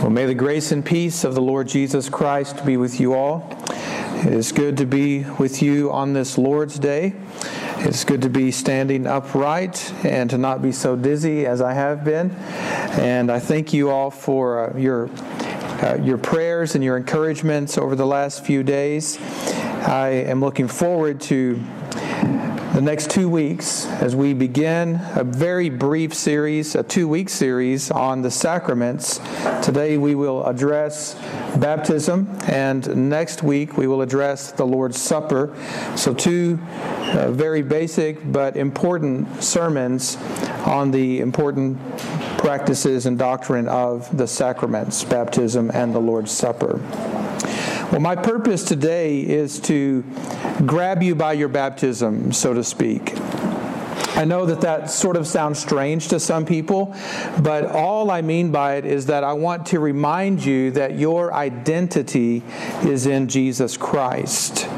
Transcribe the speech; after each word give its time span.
Well, 0.00 0.08
may 0.08 0.24
the 0.24 0.34
grace 0.34 0.72
and 0.72 0.82
peace 0.82 1.24
of 1.24 1.34
the 1.34 1.42
Lord 1.42 1.68
Jesus 1.68 2.08
Christ 2.08 2.64
be 2.64 2.78
with 2.78 2.98
you 3.00 3.12
all. 3.12 3.46
It 3.68 4.32
is 4.32 4.50
good 4.50 4.78
to 4.78 4.86
be 4.86 5.24
with 5.38 5.60
you 5.60 5.92
on 5.92 6.14
this 6.14 6.38
Lord's 6.38 6.78
Day. 6.78 7.12
It's 7.80 8.04
good 8.04 8.22
to 8.22 8.30
be 8.30 8.50
standing 8.50 9.06
upright 9.06 9.92
and 10.02 10.30
to 10.30 10.38
not 10.38 10.62
be 10.62 10.72
so 10.72 10.96
dizzy 10.96 11.44
as 11.44 11.60
I 11.60 11.74
have 11.74 12.02
been. 12.02 12.30
And 12.30 13.30
I 13.30 13.40
thank 13.40 13.74
you 13.74 13.90
all 13.90 14.10
for 14.10 14.70
uh, 14.70 14.78
your 14.78 15.10
uh, 15.82 15.98
your 16.02 16.16
prayers 16.16 16.74
and 16.74 16.82
your 16.82 16.96
encouragements 16.96 17.76
over 17.76 17.94
the 17.94 18.06
last 18.06 18.42
few 18.42 18.62
days. 18.62 19.18
I 19.20 20.08
am 20.08 20.40
looking 20.40 20.68
forward 20.68 21.20
to 21.22 21.62
the 22.74 22.80
next 22.80 23.10
two 23.10 23.28
weeks 23.28 23.86
as 23.86 24.14
we 24.14 24.32
begin 24.32 25.00
a 25.16 25.24
very 25.24 25.68
brief 25.68 26.14
series, 26.14 26.76
a 26.76 26.82
two 26.84 27.08
week 27.08 27.28
series 27.28 27.90
on 27.90 28.22
the 28.22 28.30
sacraments. 28.30 29.18
Today 29.60 29.98
we 29.98 30.14
will 30.14 30.46
address 30.46 31.16
baptism, 31.56 32.28
and 32.46 33.10
next 33.10 33.42
week 33.42 33.76
we 33.76 33.88
will 33.88 34.02
address 34.02 34.52
the 34.52 34.64
Lord's 34.64 35.00
Supper. 35.00 35.52
So, 35.96 36.14
two 36.14 36.60
uh, 36.62 37.32
very 37.32 37.62
basic 37.62 38.30
but 38.30 38.56
important 38.56 39.42
sermons 39.42 40.16
on 40.64 40.92
the 40.92 41.18
important 41.18 41.76
practices 42.38 43.04
and 43.06 43.18
doctrine 43.18 43.66
of 43.66 44.16
the 44.16 44.28
sacraments, 44.28 45.02
baptism 45.02 45.72
and 45.74 45.92
the 45.92 46.00
Lord's 46.00 46.30
Supper. 46.30 46.80
Well, 47.90 47.98
my 47.98 48.14
purpose 48.14 48.62
today 48.62 49.20
is 49.20 49.58
to 49.62 50.04
grab 50.64 51.02
you 51.02 51.16
by 51.16 51.32
your 51.32 51.48
baptism, 51.48 52.30
so 52.32 52.54
to 52.54 52.62
speak. 52.62 53.14
I 54.16 54.24
know 54.24 54.46
that 54.46 54.60
that 54.60 54.90
sort 54.90 55.16
of 55.16 55.26
sounds 55.26 55.58
strange 55.58 56.06
to 56.08 56.20
some 56.20 56.46
people, 56.46 56.94
but 57.42 57.66
all 57.66 58.12
I 58.12 58.22
mean 58.22 58.52
by 58.52 58.76
it 58.76 58.84
is 58.84 59.06
that 59.06 59.24
I 59.24 59.32
want 59.32 59.66
to 59.66 59.80
remind 59.80 60.44
you 60.44 60.70
that 60.70 61.00
your 61.00 61.34
identity 61.34 62.44
is 62.82 63.06
in 63.06 63.26
Jesus 63.26 63.76
Christ. 63.76 64.68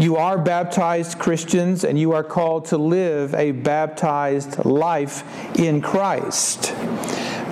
You 0.00 0.16
are 0.16 0.36
baptized 0.36 1.20
Christians 1.20 1.84
and 1.84 1.96
you 1.96 2.14
are 2.14 2.24
called 2.24 2.64
to 2.66 2.78
live 2.78 3.32
a 3.36 3.52
baptized 3.52 4.64
life 4.64 5.22
in 5.56 5.80
Christ. 5.80 6.74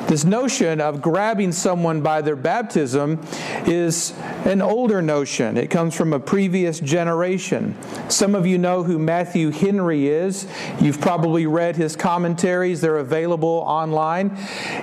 This 0.08 0.24
notion 0.24 0.82
of 0.82 1.00
grabbing 1.00 1.52
someone 1.52 2.02
by 2.02 2.20
their 2.20 2.36
baptism 2.36 3.20
is 3.66 4.12
an 4.44 4.60
older 4.60 5.00
notion. 5.00 5.56
It 5.56 5.70
comes 5.70 5.94
from 5.94 6.12
a 6.12 6.20
previous 6.20 6.78
generation. 6.78 7.74
Some 8.10 8.34
of 8.34 8.46
you 8.46 8.58
know 8.58 8.82
who 8.82 8.98
Matthew 8.98 9.50
Henry 9.50 10.08
is. 10.08 10.46
You've 10.78 11.00
probably 11.00 11.46
read 11.46 11.76
his 11.76 11.96
commentaries, 11.96 12.82
they're 12.82 12.98
available 12.98 13.64
online. 13.66 14.36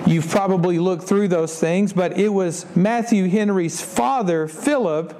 You've 0.06 0.28
probably 0.28 0.80
looked 0.80 1.04
through 1.04 1.28
those 1.28 1.58
things, 1.58 1.92
but 1.92 2.18
it 2.18 2.30
was 2.30 2.66
Matthew 2.74 3.28
Henry's 3.28 3.80
father, 3.80 4.48
Philip, 4.48 5.12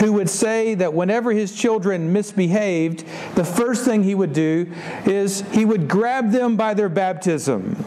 who 0.00 0.12
would 0.12 0.28
say 0.28 0.74
that 0.74 0.92
whenever 0.92 1.32
his 1.32 1.54
children 1.54 2.12
misbehaved, 2.12 3.02
the 3.34 3.44
first 3.44 3.86
thing 3.86 4.02
he 4.02 4.14
would 4.14 4.34
do 4.34 4.70
is 5.06 5.40
he 5.52 5.64
would 5.64 5.88
grab 5.88 6.32
them 6.32 6.56
by 6.56 6.74
their 6.74 6.90
baptism. 6.90 7.82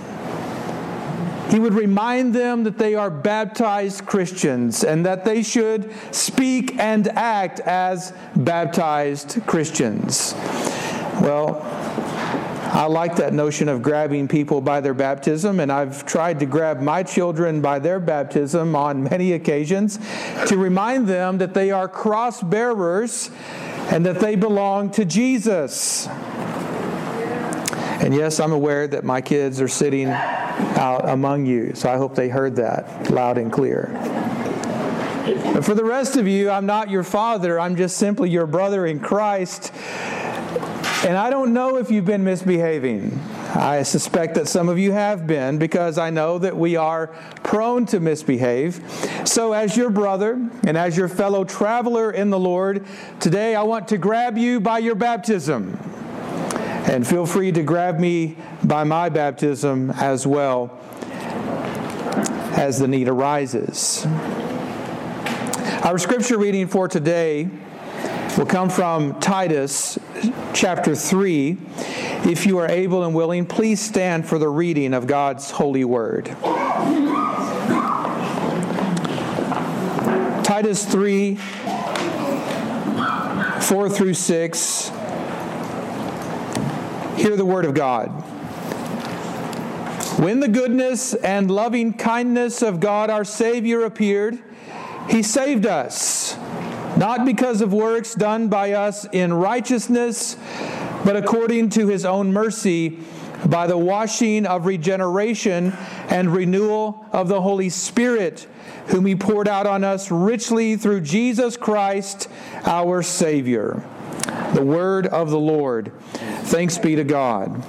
He 1.52 1.60
would 1.60 1.74
remind 1.74 2.34
them 2.34 2.64
that 2.64 2.78
they 2.78 2.96
are 2.96 3.10
baptized 3.10 4.06
Christians 4.06 4.86
and 4.86 5.06
that 5.06 5.26
they 5.26 5.44
should 5.44 5.94
speak 6.12 6.80
and 6.80 7.10
act 7.10 7.60
as 7.60 8.14
baptized 8.38 9.46
Christians. 9.46 10.34
Well, 11.22 11.62
I 12.74 12.86
like 12.86 13.18
that 13.18 13.34
notion 13.34 13.68
of 13.68 13.82
grabbing 13.82 14.30
people 14.30 14.62
by 14.62 14.80
their 14.80 14.94
baptism, 14.94 15.60
and 15.60 15.70
I've 15.70 16.06
tried 16.06 16.40
to 16.40 16.46
grab 16.46 16.80
my 16.80 17.04
children 17.04 17.60
by 17.60 17.80
their 17.80 18.00
baptism 18.00 18.74
on 18.78 19.04
many 19.04 19.34
occasions 19.34 20.00
to 20.48 20.58
remind 20.58 21.06
them 21.06 21.38
that 21.40 21.54
they 21.54 21.72
are 21.72 21.90
cross 21.90 22.42
bearers 22.42 23.30
and 23.92 24.06
that 24.06 24.22
they 24.22 24.38
belong 24.38 24.90
to 24.92 25.04
Jesus. 25.04 26.08
And 28.02 28.16
yes, 28.16 28.40
I'm 28.40 28.52
aware 28.52 28.88
that 28.88 29.04
my 29.04 29.22
kids 29.22 29.62
are 29.62 29.68
sitting 29.68 30.08
out 30.08 31.08
among 31.08 31.46
you, 31.46 31.76
so 31.76 31.88
I 31.88 31.98
hope 31.98 32.16
they 32.16 32.30
heard 32.30 32.56
that 32.56 33.12
loud 33.12 33.38
and 33.38 33.54
clear. 33.54 33.92
But 35.54 35.64
for 35.64 35.76
the 35.76 35.86
rest 35.86 36.18
of 36.18 36.28
you, 36.28 36.50
I'm 36.50 36.66
not 36.66 36.90
your 36.90 37.04
father, 37.04 37.60
I'm 37.60 37.76
just 37.76 37.98
simply 37.98 38.32
your 38.32 38.48
brother 38.48 38.88
in 38.88 39.00
Christ. 39.00 39.72
And 41.06 41.16
I 41.16 41.30
don't 41.30 41.54
know 41.54 41.78
if 41.78 41.92
you've 41.92 42.06
been 42.06 42.24
misbehaving. 42.24 43.20
I 43.54 43.84
suspect 43.84 44.34
that 44.36 44.48
some 44.48 44.68
of 44.68 44.80
you 44.80 44.94
have 44.94 45.28
been 45.28 45.60
because 45.60 46.00
I 46.00 46.10
know 46.10 46.40
that 46.40 46.58
we 46.58 46.76
are 46.78 47.08
prone 47.44 47.86
to 47.88 48.00
misbehave. 48.00 48.82
So, 49.26 49.54
as 49.54 49.78
your 49.78 49.90
brother 49.92 50.34
and 50.66 50.78
as 50.78 50.98
your 50.98 51.08
fellow 51.08 51.44
traveler 51.44 52.12
in 52.12 52.32
the 52.32 52.40
Lord, 52.40 52.86
today 53.20 53.56
I 53.56 53.62
want 53.64 53.90
to 53.90 53.98
grab 53.98 54.38
you 54.40 54.60
by 54.60 54.80
your 54.80 54.96
baptism. 54.96 55.78
And 56.90 57.08
feel 57.08 57.26
free 57.26 57.52
to 57.52 57.64
grab 57.64 58.00
me 58.00 58.36
by 58.64 58.84
my 58.84 59.10
baptism 59.10 59.92
as 59.92 60.26
well 60.26 60.78
as 62.58 62.80
the 62.80 62.88
need 62.88 63.08
arises. 63.08 64.06
Our 65.84 65.98
scripture 65.98 66.38
reading 66.38 66.68
for 66.68 66.88
today 66.88 67.50
will 68.38 68.46
come 68.46 68.70
from 68.70 69.20
Titus 69.20 69.98
chapter 70.54 70.96
3. 70.96 71.58
If 72.24 72.46
you 72.46 72.58
are 72.60 72.70
able 72.70 73.04
and 73.04 73.16
willing, 73.16 73.46
please 73.46 73.82
stand 73.82 74.28
for 74.28 74.38
the 74.38 74.50
reading 74.50 74.94
of 74.94 75.08
God's 75.08 75.52
holy 75.52 75.86
word. 75.86 76.28
Titus 80.44 80.86
3 80.86 81.36
4 83.62 83.90
through 83.90 84.14
6 84.14 84.92
Hear 87.22 87.36
the 87.36 87.46
word 87.46 87.66
of 87.66 87.76
God. 87.76 88.08
When 90.20 90.40
the 90.40 90.48
goodness 90.48 91.14
and 91.14 91.52
loving 91.52 91.94
kindness 91.94 92.64
of 92.64 92.80
God 92.80 93.12
our 93.12 93.24
Savior 93.24 93.86
appeared, 93.86 94.40
He 95.08 95.22
saved 95.22 95.68
us, 95.68 96.36
not 96.98 97.24
because 97.24 97.62
of 97.62 97.74
works 97.74 98.16
done 98.16 98.48
by 98.48 98.72
us 98.72 99.06
in 99.12 99.36
righteousness, 99.36 100.36
but 101.06 101.16
according 101.16 101.70
to 101.70 101.88
His 101.90 102.06
own 102.06 102.34
mercy, 102.34 102.98
by 103.46 103.68
the 103.68 103.78
washing 103.78 104.48
of 104.48 104.66
regeneration 104.66 105.74
and 106.10 106.34
renewal 106.34 107.06
of 107.12 107.28
the 107.28 107.40
Holy 107.40 107.70
Spirit, 107.70 108.48
whom 108.88 109.06
He 109.06 109.16
poured 109.16 109.48
out 109.48 109.68
on 109.68 109.84
us 109.84 110.10
richly 110.10 110.76
through 110.76 111.02
Jesus 111.02 111.56
Christ 111.56 112.28
our 112.66 113.04
Savior. 113.04 113.88
The 114.54 114.64
word 114.64 115.08
of 115.08 115.30
the 115.30 115.40
Lord. 115.40 115.92
Thanks 116.44 116.78
be 116.78 116.96
to 116.96 117.04
God. 117.04 117.64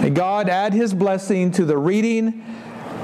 May 0.00 0.10
God 0.10 0.48
add 0.48 0.72
his 0.72 0.94
blessing 0.94 1.50
to 1.52 1.64
the 1.64 1.76
reading, 1.76 2.44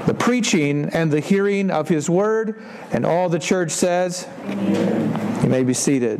the 0.05 0.13
preaching, 0.13 0.89
and 0.89 1.11
the 1.11 1.19
hearing 1.19 1.69
of 1.69 1.89
his 1.89 2.09
word. 2.09 2.63
And 2.91 3.05
all 3.05 3.27
the 3.29 3.39
church 3.39 3.71
says, 3.71 4.27
Amen. 4.45 5.43
You 5.43 5.49
may 5.49 5.63
be 5.63 5.73
seated. 5.73 6.19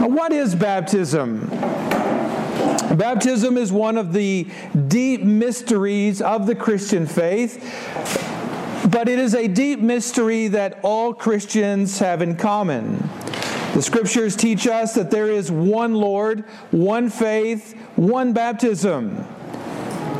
What 0.00 0.32
is 0.32 0.54
baptism? 0.54 1.48
Baptism 2.96 3.56
is 3.56 3.72
one 3.72 3.98
of 3.98 4.12
the 4.12 4.48
deep 4.88 5.22
mysteries 5.22 6.22
of 6.22 6.46
the 6.46 6.54
Christian 6.54 7.06
faith, 7.06 7.58
but 8.90 9.08
it 9.08 9.18
is 9.18 9.34
a 9.34 9.48
deep 9.48 9.80
mystery 9.80 10.48
that 10.48 10.78
all 10.82 11.12
Christians 11.12 11.98
have 11.98 12.22
in 12.22 12.36
common. 12.36 13.09
The 13.74 13.82
scriptures 13.82 14.34
teach 14.34 14.66
us 14.66 14.94
that 14.94 15.10
there 15.10 15.30
is 15.30 15.50
one 15.50 15.94
Lord, 15.94 16.40
one 16.72 17.08
faith, 17.08 17.74
one 17.94 18.32
baptism. 18.32 19.24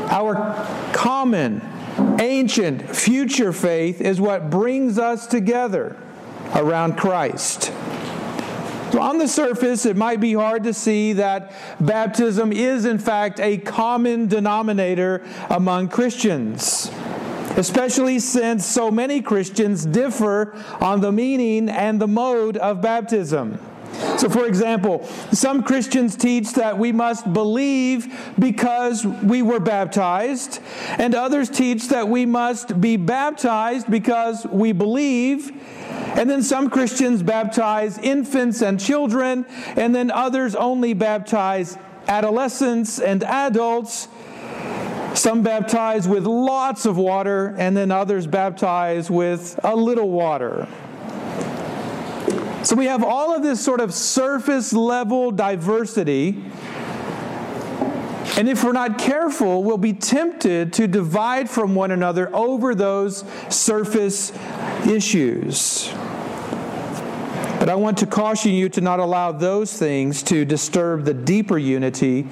Our 0.09 0.55
common, 0.93 1.61
ancient, 2.19 2.95
future 2.95 3.51
faith 3.51 3.99
is 3.99 4.21
what 4.21 4.49
brings 4.49 4.97
us 4.97 5.27
together 5.27 5.97
around 6.55 6.97
Christ. 6.97 7.71
On 8.97 9.17
the 9.17 9.27
surface, 9.27 9.85
it 9.85 9.95
might 9.97 10.19
be 10.19 10.33
hard 10.33 10.63
to 10.63 10.73
see 10.73 11.13
that 11.13 11.53
baptism 11.79 12.51
is, 12.51 12.85
in 12.85 12.99
fact, 12.99 13.39
a 13.39 13.57
common 13.57 14.27
denominator 14.27 15.25
among 15.49 15.89
Christians 15.89 16.89
especially 17.57 18.19
since 18.19 18.65
so 18.65 18.91
many 18.91 19.21
Christians 19.21 19.85
differ 19.85 20.53
on 20.79 21.01
the 21.01 21.11
meaning 21.11 21.69
and 21.69 22.01
the 22.01 22.07
mode 22.07 22.57
of 22.57 22.81
baptism. 22.81 23.59
So, 24.17 24.29
for 24.29 24.45
example, 24.45 25.05
some 25.31 25.63
Christians 25.63 26.15
teach 26.15 26.53
that 26.53 26.77
we 26.77 26.91
must 26.91 27.31
believe 27.33 28.33
because 28.39 29.05
we 29.05 29.41
were 29.41 29.59
baptized, 29.59 30.59
and 30.97 31.13
others 31.13 31.49
teach 31.49 31.89
that 31.89 32.07
we 32.07 32.25
must 32.25 32.79
be 32.79 32.97
baptized 32.97 33.91
because 33.91 34.45
we 34.45 34.71
believe. 34.71 35.51
And 36.17 36.29
then 36.29 36.43
some 36.43 36.69
Christians 36.69 37.21
baptize 37.23 37.97
infants 37.97 38.61
and 38.61 38.79
children, 38.79 39.45
and 39.75 39.93
then 39.93 40.09
others 40.09 40.55
only 40.55 40.93
baptize 40.93 41.77
adolescents 42.07 42.99
and 42.99 43.23
adults. 43.23 44.07
Some 45.13 45.43
baptize 45.43 46.07
with 46.07 46.25
lots 46.25 46.85
of 46.85 46.97
water, 46.97 47.53
and 47.57 47.75
then 47.75 47.91
others 47.91 48.27
baptize 48.27 49.11
with 49.11 49.59
a 49.63 49.75
little 49.75 50.09
water. 50.09 50.67
So 52.63 52.75
we 52.75 52.85
have 52.85 53.03
all 53.03 53.35
of 53.35 53.41
this 53.41 53.59
sort 53.59 53.81
of 53.81 53.93
surface 53.93 54.71
level 54.71 55.31
diversity. 55.31 56.43
And 58.37 58.47
if 58.47 58.63
we're 58.63 58.71
not 58.71 58.97
careful, 58.97 59.63
we'll 59.63 59.77
be 59.77 59.93
tempted 59.93 60.71
to 60.73 60.87
divide 60.87 61.49
from 61.49 61.75
one 61.75 61.91
another 61.91 62.33
over 62.33 62.73
those 62.73 63.25
surface 63.49 64.31
issues. 64.87 65.93
But 67.61 67.69
I 67.69 67.75
want 67.75 67.99
to 67.99 68.07
caution 68.07 68.53
you 68.53 68.69
to 68.69 68.81
not 68.81 68.99
allow 68.99 69.31
those 69.31 69.71
things 69.71 70.23
to 70.23 70.45
disturb 70.45 71.05
the 71.05 71.13
deeper 71.13 71.59
unity 71.59 72.23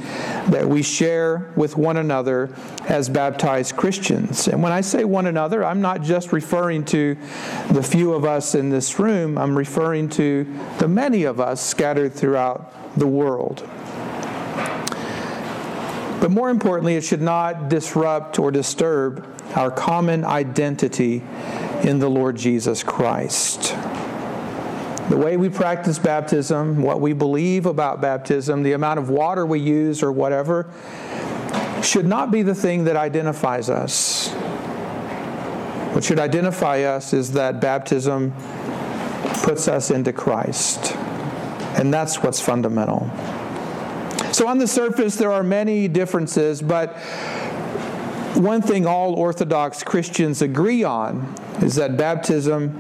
that 0.48 0.68
we 0.68 0.82
share 0.82 1.54
with 1.56 1.78
one 1.78 1.98
another 1.98 2.50
as 2.88 3.10
baptized 3.10 3.76
Christians. 3.76 4.48
And 4.48 4.64
when 4.64 4.72
I 4.72 4.82
say 4.82 5.04
one 5.04 5.28
another, 5.28 5.64
I'm 5.64 5.82
not 5.82 6.02
just 6.02 6.34
referring 6.34 6.84
to 6.86 7.16
the 7.70 7.84
few 7.84 8.14
of 8.14 8.26
us 8.26 8.56
in 8.56 8.72
this 8.72 8.98
room, 8.98 9.38
I'm 9.38 9.56
referring 9.56 10.10
to 10.10 10.48
the 10.80 10.88
many 10.88 11.26
of 11.26 11.40
us 11.40 11.64
scattered 11.64 12.12
throughout 12.12 12.98
the 12.98 13.06
world. 13.06 13.60
But 16.22 16.32
more 16.32 16.50
importantly, 16.50 16.96
it 16.96 17.04
should 17.04 17.22
not 17.22 17.70
disrupt 17.70 18.40
or 18.40 18.50
disturb 18.50 19.28
our 19.56 19.70
common 19.70 20.26
identity 20.26 21.22
in 21.84 22.00
the 22.00 22.10
Lord 22.10 22.36
Jesus 22.36 22.82
Christ 22.82 23.76
the 25.10 25.18
way 25.18 25.38
we 25.38 25.50
practice 25.50 25.98
baptism, 25.98 26.84
what 26.84 27.02
we 27.02 27.14
believe 27.14 27.66
about 27.66 28.00
baptism, 28.00 28.62
the 28.62 28.74
amount 28.74 29.00
of 29.00 29.10
water 29.10 29.46
we 29.46 29.60
use, 29.60 30.04
or 30.04 30.12
whatever, 30.12 30.72
should 31.82 32.06
not 32.06 32.30
be 32.30 32.44
the 32.44 32.54
thing 32.54 32.84
that 32.84 32.96
identifies 32.96 33.70
us. 33.70 34.30
What 35.94 36.04
should 36.04 36.20
identify 36.20 36.84
us 36.84 37.14
is 37.14 37.34
that 37.34 37.60
baptism 37.60 38.34
puts 39.42 39.68
us 39.68 39.90
into 39.90 40.14
Christ. 40.14 40.96
And 41.76 41.92
that's 41.92 42.22
what's 42.22 42.40
fundamental. 42.40 43.10
So, 44.32 44.48
on 44.48 44.60
the 44.60 44.68
surface, 44.68 45.16
there 45.16 45.32
are 45.32 45.44
many 45.44 45.88
differences, 45.88 46.62
but 46.62 46.96
one 48.36 48.62
thing 48.62 48.86
all 48.86 49.16
Orthodox 49.16 49.82
Christians 49.82 50.44
agree 50.44 50.84
on 50.84 51.34
is 51.62 51.76
that 51.76 51.98
baptism 51.98 52.80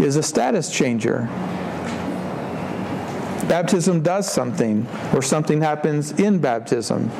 is 0.00 0.16
a 0.16 0.22
status 0.22 0.70
changer. 0.70 1.28
Baptism 3.48 4.02
does 4.02 4.30
something, 4.30 4.86
or 5.12 5.20
something 5.20 5.60
happens 5.60 6.12
in 6.12 6.38
baptism. 6.38 7.10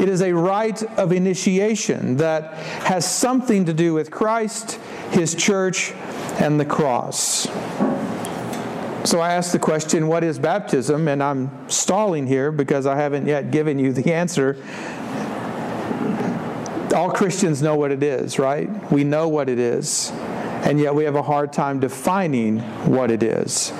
It 0.00 0.08
is 0.08 0.22
a 0.22 0.32
rite 0.32 0.82
of 0.98 1.12
initiation 1.12 2.16
that 2.16 2.54
has 2.84 3.10
something 3.10 3.66
to 3.66 3.74
do 3.74 3.92
with 3.92 4.10
Christ, 4.10 4.80
His 5.10 5.34
church, 5.34 5.92
and 6.40 6.58
the 6.58 6.64
cross. 6.64 7.46
So 9.04 9.20
I 9.20 9.34
asked 9.34 9.52
the 9.52 9.58
question, 9.58 10.08
What 10.08 10.24
is 10.24 10.38
baptism? 10.38 11.06
And 11.06 11.22
I'm 11.22 11.50
stalling 11.68 12.26
here 12.26 12.50
because 12.50 12.86
I 12.86 12.96
haven't 12.96 13.26
yet 13.26 13.50
given 13.50 13.78
you 13.78 13.92
the 13.92 14.12
answer. 14.12 14.56
All 16.94 17.10
Christians 17.10 17.62
know 17.62 17.76
what 17.76 17.92
it 17.92 18.02
is, 18.02 18.38
right? 18.38 18.68
We 18.90 19.04
know 19.04 19.28
what 19.28 19.50
it 19.50 19.58
is 19.58 20.10
and 20.64 20.78
yet 20.80 20.94
we 20.94 21.04
have 21.04 21.14
a 21.14 21.22
hard 21.22 21.52
time 21.52 21.80
defining 21.80 22.60
what 22.90 23.10
it 23.10 23.22
is. 23.22 23.72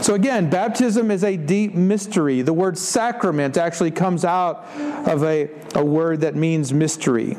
So, 0.00 0.14
again, 0.14 0.50
baptism 0.50 1.10
is 1.10 1.24
a 1.24 1.36
deep 1.36 1.74
mystery. 1.74 2.42
The 2.42 2.52
word 2.52 2.76
sacrament 2.76 3.56
actually 3.56 3.90
comes 3.90 4.24
out 4.24 4.66
of 5.06 5.24
a, 5.24 5.48
a 5.74 5.84
word 5.84 6.20
that 6.20 6.34
means 6.34 6.74
mystery. 6.74 7.36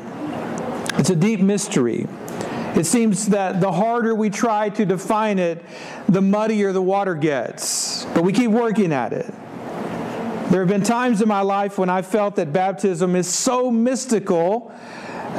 It's 0.94 1.10
a 1.10 1.16
deep 1.16 1.40
mystery. 1.40 2.06
It 2.74 2.84
seems 2.84 3.26
that 3.26 3.60
the 3.60 3.72
harder 3.72 4.14
we 4.14 4.30
try 4.30 4.68
to 4.70 4.84
define 4.84 5.38
it, 5.38 5.64
the 6.08 6.20
muddier 6.20 6.72
the 6.72 6.82
water 6.82 7.14
gets. 7.14 8.04
But 8.06 8.24
we 8.24 8.32
keep 8.32 8.50
working 8.50 8.92
at 8.92 9.12
it. 9.12 9.32
There 10.50 10.60
have 10.60 10.68
been 10.68 10.82
times 10.82 11.22
in 11.22 11.28
my 11.28 11.40
life 11.40 11.78
when 11.78 11.88
I 11.88 12.02
felt 12.02 12.36
that 12.36 12.52
baptism 12.52 13.16
is 13.16 13.26
so 13.28 13.70
mystical 13.70 14.72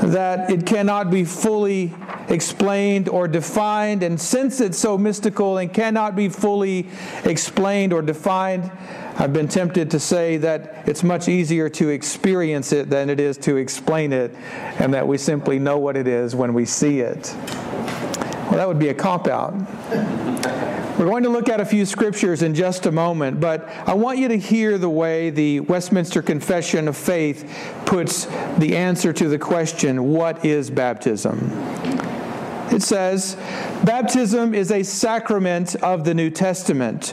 that 0.03 0.49
it 0.49 0.65
cannot 0.65 1.09
be 1.09 1.23
fully 1.23 1.93
explained 2.29 3.09
or 3.09 3.27
defined. 3.27 4.03
And 4.03 4.19
since 4.19 4.61
it's 4.61 4.77
so 4.77 4.97
mystical 4.97 5.57
and 5.57 5.73
cannot 5.73 6.15
be 6.15 6.29
fully 6.29 6.87
explained 7.23 7.93
or 7.93 8.01
defined, 8.01 8.71
I've 9.17 9.33
been 9.33 9.47
tempted 9.47 9.89
to 9.91 9.99
say 9.99 10.37
that 10.37 10.87
it's 10.87 11.03
much 11.03 11.27
easier 11.27 11.69
to 11.69 11.89
experience 11.89 12.71
it 12.71 12.89
than 12.89 13.09
it 13.09 13.19
is 13.19 13.37
to 13.39 13.55
explain 13.57 14.13
it, 14.13 14.35
and 14.79 14.93
that 14.93 15.07
we 15.07 15.17
simply 15.17 15.57
know 15.57 15.79
what 15.79 15.97
it 15.97 16.07
is 16.07 16.35
when 16.35 16.53
we 16.53 16.65
see 16.65 16.99
it. 16.99 17.33
Well, 18.47 18.57
that 18.57 18.67
would 18.67 18.79
be 18.79 18.89
a 18.89 18.93
cop 18.93 19.27
out. 19.27 19.55
We're 20.97 21.05
going 21.05 21.23
to 21.23 21.29
look 21.29 21.47
at 21.47 21.61
a 21.61 21.65
few 21.65 21.85
scriptures 21.85 22.41
in 22.41 22.55
just 22.55 22.87
a 22.87 22.91
moment, 22.91 23.39
but 23.39 23.69
I 23.85 23.93
want 23.93 24.17
you 24.17 24.29
to 24.29 24.37
hear 24.37 24.79
the 24.79 24.89
way 24.89 25.29
the 25.29 25.59
Westminster 25.59 26.23
Confession 26.23 26.87
of 26.87 26.97
Faith 26.97 27.83
puts 27.85 28.25
the 28.57 28.75
answer 28.75 29.13
to 29.13 29.29
the 29.29 29.37
question, 29.37 30.05
What 30.11 30.43
is 30.43 30.71
baptism? 30.71 31.51
It 32.71 32.81
says, 32.81 33.37
Baptism 33.83 34.55
is 34.55 34.71
a 34.71 34.81
sacrament 34.81 35.75
of 35.75 36.03
the 36.03 36.15
New 36.15 36.31
Testament, 36.31 37.09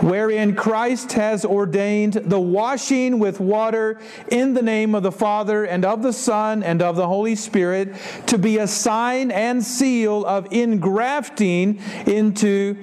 wherein 0.00 0.54
Christ 0.54 1.14
has 1.14 1.44
ordained 1.44 2.12
the 2.14 2.40
washing 2.40 3.18
with 3.18 3.40
water 3.40 3.98
in 4.30 4.54
the 4.54 4.62
name 4.62 4.94
of 4.94 5.02
the 5.02 5.10
Father 5.10 5.64
and 5.64 5.84
of 5.84 6.04
the 6.04 6.12
Son 6.12 6.62
and 6.62 6.80
of 6.80 6.94
the 6.94 7.08
Holy 7.08 7.34
Spirit 7.34 7.96
to 8.26 8.38
be 8.38 8.58
a 8.58 8.68
sign 8.68 9.32
and 9.32 9.64
seal 9.64 10.24
of 10.24 10.48
ingrafting 10.50 11.80
into 12.06 12.76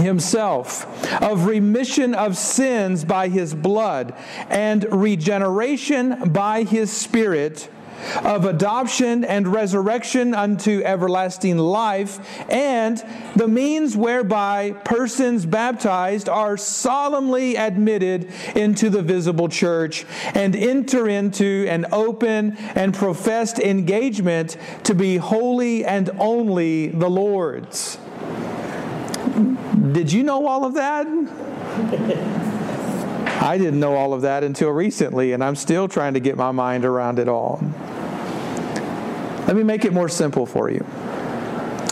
himself, 0.00 0.86
of 1.22 1.46
remission 1.46 2.14
of 2.14 2.36
sins 2.36 3.04
by 3.04 3.28
his 3.28 3.54
blood, 3.54 4.14
and 4.48 4.86
regeneration 4.90 6.30
by 6.32 6.62
his 6.64 6.92
spirit, 6.92 7.68
of 8.24 8.44
adoption 8.44 9.24
and 9.24 9.46
resurrection 9.46 10.34
unto 10.34 10.82
everlasting 10.84 11.58
life, 11.58 12.18
and 12.50 13.04
the 13.36 13.48
means 13.48 13.96
whereby 13.96 14.72
persons 14.84 15.46
baptized 15.46 16.28
are 16.28 16.56
solemnly 16.56 17.56
admitted 17.56 18.30
into 18.56 18.90
the 18.90 19.02
visible 19.02 19.48
church 19.48 20.06
and 20.34 20.56
enter 20.56 21.08
into 21.08 21.66
an 21.68 21.86
open 21.92 22.56
and 22.74 22.94
professed 22.94 23.58
engagement 23.58 24.56
to 24.84 24.94
be 24.94 25.16
holy 25.16 25.84
and 25.84 26.10
only 26.18 26.88
the 26.88 27.08
Lord's. 27.08 27.98
Did 29.92 30.12
you 30.12 30.22
know 30.22 30.46
all 30.46 30.64
of 30.64 30.74
that? 30.74 31.06
I 33.42 33.56
didn't 33.56 33.80
know 33.80 33.94
all 33.94 34.12
of 34.12 34.22
that 34.22 34.44
until 34.44 34.70
recently, 34.70 35.32
and 35.32 35.42
I'm 35.42 35.56
still 35.56 35.88
trying 35.88 36.14
to 36.14 36.20
get 36.20 36.36
my 36.36 36.50
mind 36.50 36.84
around 36.84 37.18
it 37.18 37.28
all. 37.28 37.58
Let 39.46 39.56
me 39.56 39.62
make 39.62 39.84
it 39.84 39.92
more 39.92 40.08
simple 40.08 40.46
for 40.46 40.70
you. 40.70 40.84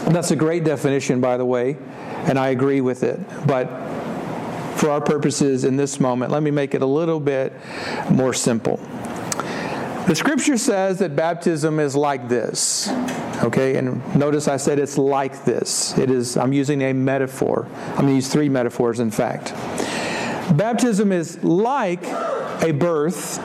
That's 0.08 0.30
a 0.30 0.36
great 0.36 0.64
definition, 0.64 1.20
by 1.20 1.38
the 1.38 1.44
way, 1.44 1.76
and 2.26 2.38
I 2.38 2.48
agree 2.48 2.80
with 2.80 3.02
it. 3.02 3.18
But 3.46 3.66
for 4.76 4.90
our 4.90 5.00
purposes 5.00 5.64
in 5.64 5.76
this 5.76 5.98
moment, 5.98 6.30
let 6.30 6.42
me 6.42 6.50
make 6.50 6.74
it 6.74 6.82
a 6.82 6.86
little 6.86 7.18
bit 7.18 7.52
more 8.10 8.32
simple. 8.34 8.78
The 10.08 10.14
scripture 10.14 10.56
says 10.56 11.00
that 11.00 11.14
baptism 11.14 11.78
is 11.78 11.94
like 11.94 12.30
this. 12.30 12.88
Okay, 13.44 13.76
and 13.76 14.16
notice 14.16 14.48
I 14.48 14.56
said 14.56 14.78
it's 14.78 14.96
like 14.96 15.44
this. 15.44 15.98
It 15.98 16.10
is, 16.10 16.38
I'm 16.38 16.54
using 16.54 16.80
a 16.80 16.94
metaphor. 16.94 17.68
I'm 17.88 17.96
going 17.96 18.06
to 18.06 18.14
use 18.14 18.28
three 18.28 18.48
metaphors, 18.48 19.00
in 19.00 19.10
fact. 19.10 19.52
Baptism 20.56 21.12
is 21.12 21.44
like 21.44 22.02
a 22.62 22.70
birth, 22.70 23.36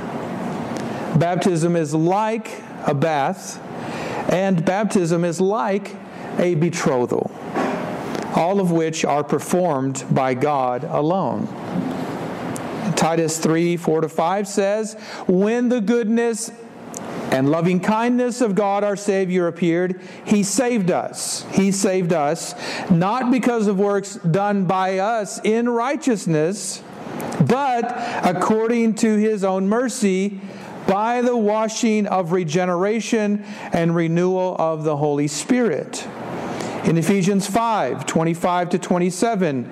baptism 1.20 1.76
is 1.76 1.94
like 1.94 2.62
a 2.88 2.94
bath, 2.94 3.62
and 4.32 4.64
baptism 4.64 5.26
is 5.26 5.42
like 5.42 5.94
a 6.38 6.56
betrothal, 6.56 7.30
all 8.38 8.62
of 8.62 8.72
which 8.72 9.04
are 9.04 9.26
performed 9.26 10.06
by 10.12 10.34
God 10.34 10.86
alone. 10.86 11.46
Titus 12.96 13.38
3 13.38 13.78
4 13.78 14.02
to 14.02 14.10
5 14.10 14.48
says, 14.48 14.94
When 15.28 15.70
the 15.70 15.82
goodness 15.82 16.52
and 17.32 17.50
loving 17.50 17.80
kindness 17.80 18.42
of 18.42 18.54
God 18.54 18.84
our 18.84 18.96
Savior 18.96 19.48
appeared, 19.48 20.00
He 20.26 20.44
saved 20.44 20.92
us. 20.92 21.46
He 21.52 21.72
saved 21.72 22.14
us, 22.14 22.54
not 22.92 23.32
because 23.32 23.68
of 23.68 23.80
works 23.80 24.16
done 24.16 24.66
by 24.66 25.00
us 25.00 25.40
in 25.44 25.68
righteousness, 25.68 26.84
but 27.48 27.92
according 28.24 28.96
to 28.96 29.18
His 29.18 29.44
own 29.44 29.68
mercy, 29.68 30.40
by 30.88 31.22
the 31.22 31.36
washing 31.36 32.06
of 32.08 32.32
regeneration 32.32 33.44
and 33.72 33.96
renewal 33.96 34.56
of 34.60 34.84
the 34.84 34.98
Holy 34.98 35.28
Spirit. 35.28 36.06
In 36.86 36.98
Ephesians 36.98 37.48
5 37.48 38.06
25 38.06 38.70
to 38.72 38.80
27, 38.80 39.72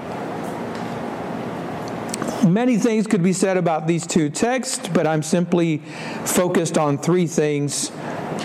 Many 2.51 2.77
things 2.77 3.07
could 3.07 3.23
be 3.23 3.31
said 3.31 3.55
about 3.55 3.87
these 3.87 4.05
two 4.05 4.29
texts, 4.29 4.89
but 4.89 5.07
I'm 5.07 5.23
simply 5.23 5.77
focused 6.25 6.77
on 6.77 6.97
three 6.97 7.25
things 7.25 7.91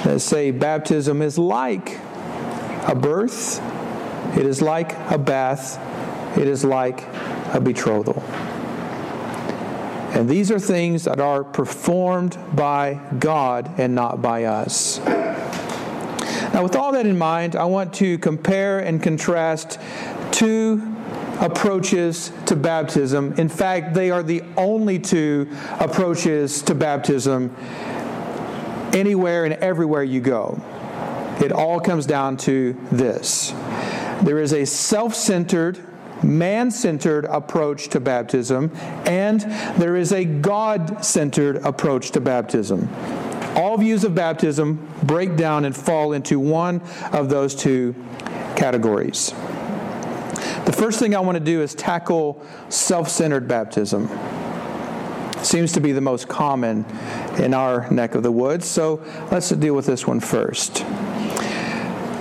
that 0.04 0.20
say 0.20 0.52
baptism 0.52 1.22
is 1.22 1.38
like 1.38 1.98
a 2.86 2.94
birth, 2.94 3.60
it 4.38 4.46
is 4.46 4.62
like 4.62 4.92
a 5.10 5.18
bath, 5.18 5.76
it 6.38 6.46
is 6.46 6.64
like 6.64 7.02
a 7.52 7.60
betrothal. 7.60 8.22
And 10.14 10.28
these 10.28 10.52
are 10.52 10.60
things 10.60 11.02
that 11.02 11.18
are 11.18 11.42
performed 11.42 12.38
by 12.54 13.00
God 13.18 13.68
and 13.76 13.96
not 13.96 14.22
by 14.22 14.44
us. 14.44 15.00
Now, 16.54 16.62
with 16.62 16.76
all 16.76 16.92
that 16.92 17.06
in 17.06 17.18
mind, 17.18 17.56
I 17.56 17.64
want 17.64 17.92
to 17.94 18.18
compare 18.18 18.78
and 18.78 19.02
contrast 19.02 19.80
two 20.30 20.95
approaches 21.40 22.32
to 22.46 22.56
baptism. 22.56 23.34
In 23.34 23.48
fact, 23.48 23.94
they 23.94 24.10
are 24.10 24.22
the 24.22 24.42
only 24.56 24.98
two 24.98 25.48
approaches 25.78 26.62
to 26.62 26.74
baptism 26.74 27.54
anywhere 28.92 29.44
and 29.44 29.54
everywhere 29.54 30.02
you 30.02 30.20
go. 30.20 30.60
It 31.42 31.52
all 31.52 31.80
comes 31.80 32.06
down 32.06 32.38
to 32.38 32.74
this 32.90 33.52
there 34.22 34.38
is 34.38 34.52
a 34.52 34.64
self 34.64 35.14
centered, 35.14 35.78
man 36.22 36.70
centered 36.70 37.26
approach 37.26 37.88
to 37.88 38.00
baptism, 38.00 38.70
and 39.06 39.40
there 39.78 39.96
is 39.96 40.12
a 40.12 40.24
God 40.24 41.04
centered 41.04 41.56
approach 41.56 42.10
to 42.12 42.20
baptism. 42.20 42.88
All 43.56 43.76
views 43.78 44.04
of 44.04 44.14
baptism 44.14 44.86
break 45.02 45.36
down 45.36 45.64
and 45.64 45.74
fall 45.74 46.12
into 46.12 46.38
one 46.38 46.80
of 47.12 47.28
those 47.28 47.54
two 47.54 47.94
categories. 48.56 49.32
The 50.66 50.73
first 50.73 50.99
thing 50.99 51.14
I 51.14 51.20
want 51.20 51.38
to 51.38 51.44
do 51.44 51.62
is 51.62 51.75
tackle 51.75 52.44
self 52.68 53.08
centered 53.08 53.49
baptism 53.49 54.08
seems 55.42 55.73
to 55.73 55.80
be 55.80 55.92
the 55.92 56.00
most 56.00 56.28
common 56.28 56.85
in 57.38 57.54
our 57.54 57.88
neck 57.90 58.14
of 58.14 58.23
the 58.23 58.32
woods. 58.32 58.66
So 58.66 59.02
let's 59.30 59.49
deal 59.50 59.75
with 59.75 59.87
this 59.87 60.06
one 60.06 60.18
first. 60.18 60.82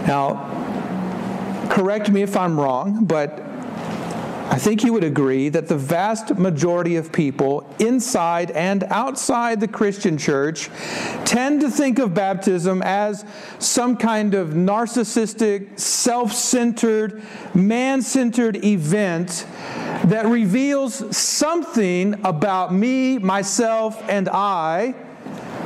Now, 0.08 1.68
correct 1.72 2.12
me 2.12 2.22
if 2.22 2.38
I'm 2.38 2.60
wrong, 2.60 3.06
but 3.06 3.45
I 4.56 4.58
think 4.58 4.86
you 4.86 4.94
would 4.94 5.04
agree 5.04 5.50
that 5.50 5.68
the 5.68 5.76
vast 5.76 6.38
majority 6.38 6.96
of 6.96 7.12
people 7.12 7.70
inside 7.78 8.52
and 8.52 8.86
outside 8.86 9.60
the 9.60 9.68
Christian 9.68 10.18
church 10.18 10.70
tend 11.26 11.60
to 11.60 11.70
think 11.70 12.00
of 12.00 12.14
baptism 12.14 12.82
as 12.82 13.26
some 13.60 13.98
kind 13.98 14.34
of 14.34 14.52
narcissistic, 14.52 15.78
self 15.78 16.32
centered, 16.32 17.22
man 17.54 18.02
centered 18.02 18.64
event 18.64 19.46
that 20.06 20.26
reveals 20.26 21.18
something 21.18 22.14
about 22.24 22.74
me, 22.74 23.18
myself, 23.18 24.02
and 24.08 24.30
I 24.30 24.96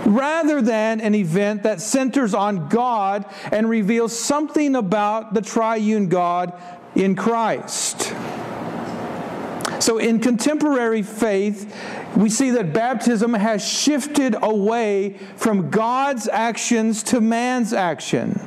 rather 0.07 0.63
than 0.63 0.99
an 0.99 1.13
event 1.13 1.61
that 1.61 1.79
centers 1.79 2.33
on 2.33 2.69
God 2.69 3.25
and 3.51 3.69
reveals 3.69 4.17
something 4.17 4.75
about 4.75 5.35
the 5.35 5.43
triune 5.43 6.09
God 6.09 6.59
in 6.95 7.15
Christ. 7.15 8.15
So, 9.79 9.97
in 9.97 10.19
contemporary 10.19 11.03
faith, 11.03 11.73
we 12.15 12.29
see 12.29 12.51
that 12.51 12.73
baptism 12.73 13.33
has 13.33 13.65
shifted 13.65 14.35
away 14.41 15.17
from 15.37 15.69
God's 15.69 16.27
actions 16.27 17.01
to 17.03 17.21
man's 17.21 17.71
action. 17.71 18.39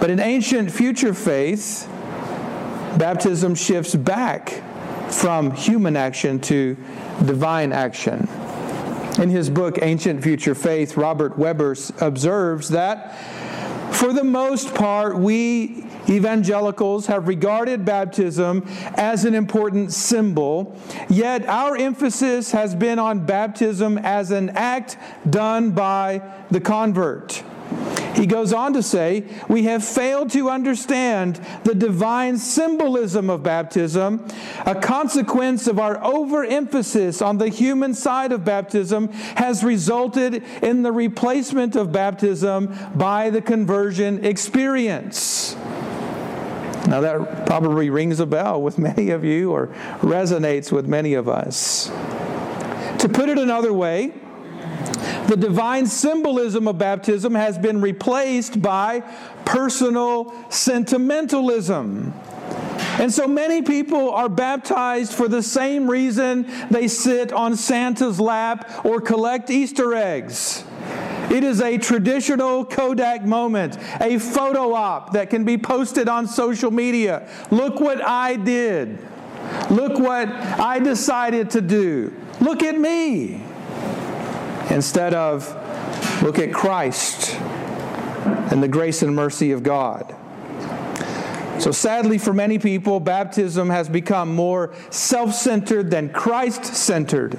But 0.00 0.10
in 0.10 0.20
ancient 0.20 0.70
future 0.70 1.14
faith, 1.14 1.88
baptism 2.96 3.54
shifts 3.54 3.94
back 3.94 4.62
from 5.10 5.50
human 5.50 5.96
action 5.96 6.40
to 6.40 6.76
divine 7.24 7.72
action. 7.72 8.28
In 9.18 9.30
his 9.30 9.48
book, 9.48 9.78
Ancient 9.80 10.22
Future 10.22 10.54
Faith, 10.54 10.96
Robert 10.98 11.38
Webber 11.38 11.74
observes 12.00 12.68
that 12.68 13.16
for 13.96 14.12
the 14.12 14.24
most 14.24 14.74
part, 14.74 15.16
we 15.16 15.84
evangelicals 16.08 17.06
have 17.06 17.28
regarded 17.28 17.84
baptism 17.84 18.62
as 18.94 19.24
an 19.24 19.34
important 19.34 19.92
symbol, 19.92 20.78
yet 21.08 21.46
our 21.46 21.76
emphasis 21.76 22.52
has 22.52 22.74
been 22.74 22.98
on 22.98 23.24
baptism 23.24 23.96
as 23.98 24.30
an 24.30 24.50
act 24.50 24.98
done 25.30 25.70
by 25.70 26.22
the 26.50 26.60
convert. 26.60 27.42
He 28.16 28.24
goes 28.24 28.52
on 28.54 28.72
to 28.72 28.82
say, 28.82 29.24
We 29.46 29.64
have 29.64 29.84
failed 29.84 30.30
to 30.30 30.48
understand 30.48 31.36
the 31.64 31.74
divine 31.74 32.38
symbolism 32.38 33.28
of 33.28 33.42
baptism. 33.42 34.26
A 34.64 34.74
consequence 34.74 35.66
of 35.66 35.78
our 35.78 36.02
overemphasis 36.02 37.20
on 37.20 37.36
the 37.36 37.50
human 37.50 37.92
side 37.92 38.32
of 38.32 38.42
baptism 38.44 39.08
has 39.36 39.62
resulted 39.62 40.42
in 40.62 40.82
the 40.82 40.92
replacement 40.92 41.76
of 41.76 41.92
baptism 41.92 42.74
by 42.94 43.28
the 43.28 43.42
conversion 43.42 44.24
experience. 44.24 45.54
Now, 46.86 47.00
that 47.00 47.46
probably 47.46 47.90
rings 47.90 48.20
a 48.20 48.26
bell 48.26 48.62
with 48.62 48.78
many 48.78 49.10
of 49.10 49.24
you 49.24 49.52
or 49.52 49.66
resonates 50.00 50.72
with 50.72 50.86
many 50.86 51.14
of 51.14 51.28
us. 51.28 51.88
To 53.00 53.10
put 53.12 53.28
it 53.28 53.38
another 53.38 53.72
way, 53.72 54.12
the 55.28 55.36
divine 55.36 55.86
symbolism 55.86 56.68
of 56.68 56.78
baptism 56.78 57.34
has 57.34 57.58
been 57.58 57.80
replaced 57.80 58.60
by 58.62 59.00
personal 59.44 60.32
sentimentalism. 60.50 62.12
And 62.98 63.12
so 63.12 63.26
many 63.26 63.60
people 63.62 64.10
are 64.12 64.28
baptized 64.28 65.12
for 65.12 65.28
the 65.28 65.42
same 65.42 65.90
reason 65.90 66.46
they 66.70 66.88
sit 66.88 67.32
on 67.32 67.56
Santa's 67.56 68.18
lap 68.18 68.84
or 68.84 69.00
collect 69.00 69.50
Easter 69.50 69.94
eggs. 69.94 70.64
It 71.30 71.42
is 71.42 71.60
a 71.60 71.76
traditional 71.76 72.64
Kodak 72.64 73.24
moment, 73.24 73.76
a 74.00 74.18
photo 74.18 74.72
op 74.72 75.12
that 75.12 75.28
can 75.28 75.44
be 75.44 75.58
posted 75.58 76.08
on 76.08 76.28
social 76.28 76.70
media. 76.70 77.28
Look 77.50 77.80
what 77.80 78.02
I 78.02 78.36
did. 78.36 78.98
Look 79.70 79.98
what 79.98 80.28
I 80.28 80.78
decided 80.78 81.50
to 81.50 81.60
do. 81.60 82.14
Look 82.40 82.62
at 82.62 82.78
me 82.78 83.42
instead 84.70 85.14
of 85.14 85.46
look 86.22 86.38
at 86.38 86.52
Christ 86.52 87.34
and 88.50 88.62
the 88.62 88.68
grace 88.68 89.02
and 89.02 89.14
mercy 89.14 89.52
of 89.52 89.62
God. 89.62 90.14
So, 91.60 91.70
sadly, 91.70 92.18
for 92.18 92.32
many 92.32 92.58
people, 92.58 93.00
baptism 93.00 93.70
has 93.70 93.88
become 93.88 94.34
more 94.34 94.74
self 94.90 95.34
centered 95.34 95.90
than 95.90 96.10
Christ 96.10 96.64
centered. 96.64 97.38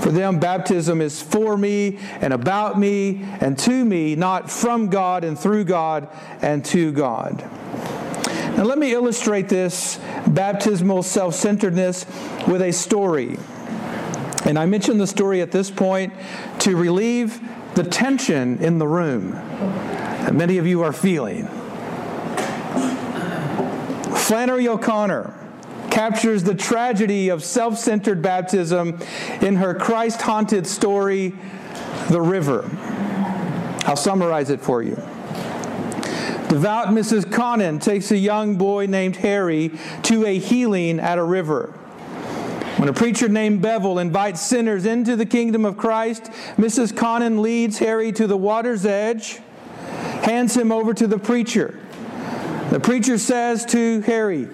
For 0.00 0.12
them, 0.12 0.38
baptism 0.38 1.00
is 1.00 1.20
for 1.20 1.56
me 1.56 1.98
and 2.20 2.32
about 2.32 2.78
me 2.78 3.24
and 3.40 3.58
to 3.60 3.84
me, 3.84 4.14
not 4.14 4.50
from 4.50 4.88
God 4.88 5.24
and 5.24 5.38
through 5.38 5.64
God 5.64 6.08
and 6.40 6.64
to 6.66 6.92
God. 6.92 7.42
Now, 8.56 8.64
let 8.64 8.78
me 8.78 8.92
illustrate 8.92 9.48
this 9.48 9.98
baptismal 10.26 11.02
self 11.02 11.34
centeredness 11.34 12.06
with 12.46 12.62
a 12.62 12.72
story. 12.72 13.38
And 14.48 14.58
I 14.58 14.64
mention 14.64 14.96
the 14.96 15.06
story 15.06 15.42
at 15.42 15.52
this 15.52 15.70
point 15.70 16.14
to 16.60 16.74
relieve 16.74 17.38
the 17.74 17.84
tension 17.84 18.56
in 18.64 18.78
the 18.78 18.88
room 18.88 19.32
that 19.32 20.34
many 20.34 20.56
of 20.56 20.66
you 20.66 20.82
are 20.82 20.92
feeling. 20.92 21.46
Flannery 24.16 24.66
O'Connor 24.66 25.34
captures 25.90 26.44
the 26.44 26.54
tragedy 26.54 27.28
of 27.28 27.44
self 27.44 27.76
centered 27.76 28.22
baptism 28.22 28.98
in 29.42 29.56
her 29.56 29.74
Christ 29.74 30.22
haunted 30.22 30.66
story, 30.66 31.34
The 32.08 32.22
River. 32.22 32.70
I'll 33.84 33.96
summarize 33.96 34.48
it 34.48 34.62
for 34.62 34.82
you. 34.82 34.94
Devout 36.48 36.88
Mrs. 36.88 37.30
Connin 37.30 37.80
takes 37.80 38.10
a 38.12 38.16
young 38.16 38.56
boy 38.56 38.86
named 38.86 39.16
Harry 39.16 39.72
to 40.04 40.24
a 40.24 40.38
healing 40.38 41.00
at 41.00 41.18
a 41.18 41.22
river. 41.22 41.74
When 42.78 42.88
a 42.88 42.92
preacher 42.92 43.28
named 43.28 43.60
Bevel 43.60 43.98
invites 43.98 44.40
sinners 44.40 44.86
into 44.86 45.16
the 45.16 45.26
kingdom 45.26 45.64
of 45.64 45.76
Christ, 45.76 46.26
Mrs. 46.56 46.92
Connin 46.92 47.42
leads 47.42 47.78
Harry 47.78 48.12
to 48.12 48.28
the 48.28 48.36
water's 48.36 48.86
edge, 48.86 49.40
hands 50.22 50.56
him 50.56 50.70
over 50.70 50.94
to 50.94 51.08
the 51.08 51.18
preacher. 51.18 51.76
The 52.70 52.78
preacher 52.78 53.18
says 53.18 53.66
to 53.66 54.02
Harry, 54.02 54.48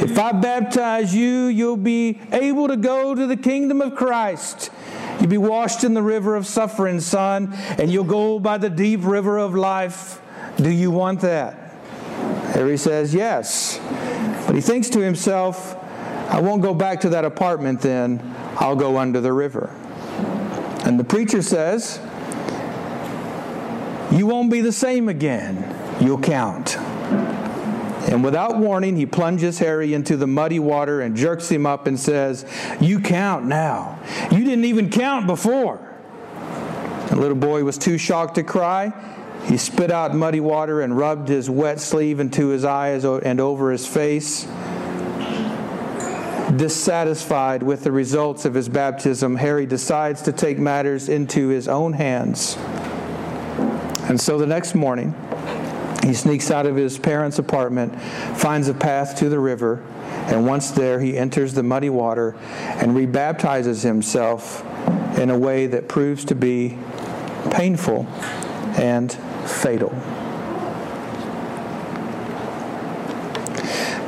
If 0.00 0.18
I 0.18 0.32
baptize 0.32 1.14
you, 1.14 1.46
you'll 1.46 1.78
be 1.78 2.20
able 2.30 2.68
to 2.68 2.76
go 2.76 3.14
to 3.14 3.26
the 3.26 3.38
kingdom 3.38 3.80
of 3.80 3.94
Christ. 3.94 4.68
You'll 5.18 5.30
be 5.30 5.38
washed 5.38 5.82
in 5.82 5.94
the 5.94 6.02
river 6.02 6.36
of 6.36 6.46
suffering, 6.46 7.00
son, 7.00 7.54
and 7.78 7.90
you'll 7.90 8.04
go 8.04 8.38
by 8.38 8.58
the 8.58 8.68
deep 8.68 9.00
river 9.02 9.38
of 9.38 9.54
life. 9.54 10.20
Do 10.58 10.68
you 10.68 10.90
want 10.90 11.22
that? 11.22 11.54
Harry 12.52 12.76
says, 12.76 13.14
Yes. 13.14 13.80
But 14.46 14.54
he 14.54 14.60
thinks 14.60 14.90
to 14.90 15.00
himself, 15.00 15.82
I 16.28 16.40
won't 16.40 16.62
go 16.62 16.74
back 16.74 17.00
to 17.02 17.08
that 17.10 17.24
apartment 17.24 17.80
then. 17.80 18.20
I'll 18.58 18.76
go 18.76 18.98
under 18.98 19.20
the 19.20 19.32
river. 19.32 19.70
And 20.84 20.98
the 20.98 21.04
preacher 21.04 21.42
says, 21.42 22.00
You 24.12 24.26
won't 24.26 24.50
be 24.50 24.60
the 24.60 24.72
same 24.72 25.08
again. 25.08 25.74
You'll 26.00 26.20
count. 26.20 26.76
And 28.08 28.22
without 28.22 28.58
warning, 28.58 28.96
he 28.96 29.04
plunges 29.04 29.58
Harry 29.58 29.92
into 29.92 30.16
the 30.16 30.26
muddy 30.28 30.60
water 30.60 31.00
and 31.00 31.16
jerks 31.16 31.48
him 31.50 31.66
up 31.66 31.86
and 31.86 31.98
says, 31.98 32.46
You 32.80 33.00
count 33.00 33.46
now. 33.46 33.98
You 34.30 34.44
didn't 34.44 34.64
even 34.64 34.90
count 34.90 35.26
before. 35.26 35.80
The 37.08 37.16
little 37.16 37.36
boy 37.36 37.64
was 37.64 37.78
too 37.78 37.98
shocked 37.98 38.36
to 38.36 38.42
cry. 38.42 38.92
He 39.46 39.56
spit 39.56 39.90
out 39.90 40.14
muddy 40.14 40.40
water 40.40 40.80
and 40.80 40.96
rubbed 40.96 41.28
his 41.28 41.48
wet 41.48 41.80
sleeve 41.80 42.20
into 42.20 42.48
his 42.48 42.64
eyes 42.64 43.04
and 43.04 43.40
over 43.40 43.70
his 43.70 43.86
face. 43.86 44.46
Dissatisfied 46.56 47.62
with 47.62 47.84
the 47.84 47.92
results 47.92 48.44
of 48.44 48.54
his 48.54 48.68
baptism, 48.68 49.36
Harry 49.36 49.66
decides 49.66 50.22
to 50.22 50.32
take 50.32 50.58
matters 50.58 51.08
into 51.08 51.48
his 51.48 51.68
own 51.68 51.92
hands. 51.92 52.56
And 54.08 54.20
so 54.20 54.38
the 54.38 54.46
next 54.46 54.74
morning, 54.74 55.14
he 56.04 56.14
sneaks 56.14 56.50
out 56.50 56.66
of 56.66 56.76
his 56.76 56.98
parents' 56.98 57.38
apartment, 57.38 58.00
finds 58.36 58.68
a 58.68 58.74
path 58.74 59.16
to 59.18 59.28
the 59.28 59.40
river, 59.40 59.82
and 60.26 60.46
once 60.46 60.70
there, 60.70 61.00
he 61.00 61.18
enters 61.18 61.52
the 61.52 61.62
muddy 61.62 61.90
water 61.90 62.36
and 62.54 62.92
rebaptizes 62.92 63.82
himself 63.82 64.64
in 65.18 65.30
a 65.30 65.38
way 65.38 65.66
that 65.66 65.88
proves 65.88 66.24
to 66.26 66.34
be 66.34 66.78
painful 67.50 68.06
and 68.76 69.12
fatal. 69.44 69.90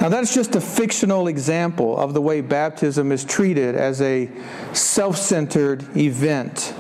Now, 0.01 0.09
that's 0.09 0.33
just 0.33 0.55
a 0.55 0.61
fictional 0.61 1.27
example 1.27 1.99
of 1.99 2.15
the 2.15 2.21
way 2.21 2.41
baptism 2.41 3.11
is 3.11 3.25
treated 3.25 3.75
as 3.75 4.01
a 4.01 4.31
self 4.73 5.17
centered 5.17 5.85
event 5.97 6.73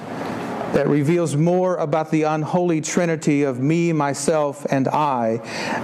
that 0.72 0.86
reveals 0.86 1.34
more 1.34 1.76
about 1.78 2.12
the 2.12 2.22
unholy 2.22 2.80
trinity 2.80 3.42
of 3.42 3.58
me, 3.58 3.92
myself, 3.92 4.64
and 4.70 4.86
I 4.86 5.38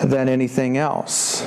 than 0.04 0.28
anything 0.28 0.76
else. 0.76 1.44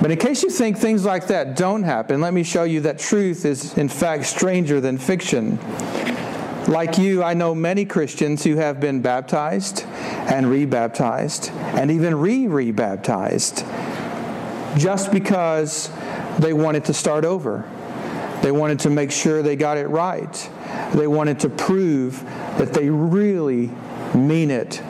But 0.00 0.10
in 0.10 0.16
case 0.16 0.42
you 0.42 0.48
think 0.50 0.78
things 0.78 1.04
like 1.04 1.26
that 1.26 1.54
don't 1.54 1.82
happen, 1.82 2.22
let 2.22 2.32
me 2.32 2.42
show 2.42 2.64
you 2.64 2.80
that 2.82 2.98
truth 2.98 3.44
is, 3.44 3.76
in 3.76 3.88
fact, 3.88 4.24
stranger 4.24 4.80
than 4.80 4.96
fiction. 4.96 5.58
Like 6.68 6.96
you, 6.96 7.22
I 7.22 7.34
know 7.34 7.54
many 7.54 7.84
Christians 7.84 8.44
who 8.44 8.56
have 8.56 8.80
been 8.80 9.02
baptized 9.02 9.84
and 9.84 10.46
rebaptized 10.46 11.50
and 11.52 11.90
even 11.90 12.14
re 12.14 12.46
rebaptized 12.46 13.64
just 14.76 15.10
because 15.10 15.90
they 16.38 16.52
wanted 16.52 16.84
to 16.86 16.94
start 16.94 17.24
over. 17.24 17.68
They 18.42 18.52
wanted 18.52 18.80
to 18.80 18.90
make 18.90 19.10
sure 19.10 19.42
they 19.42 19.56
got 19.56 19.78
it 19.78 19.88
right. 19.88 20.50
They 20.94 21.06
wanted 21.06 21.40
to 21.40 21.48
prove 21.48 22.22
that 22.58 22.72
they 22.72 22.90
really 22.90 23.70
mean 24.14 24.50
it 24.50 24.82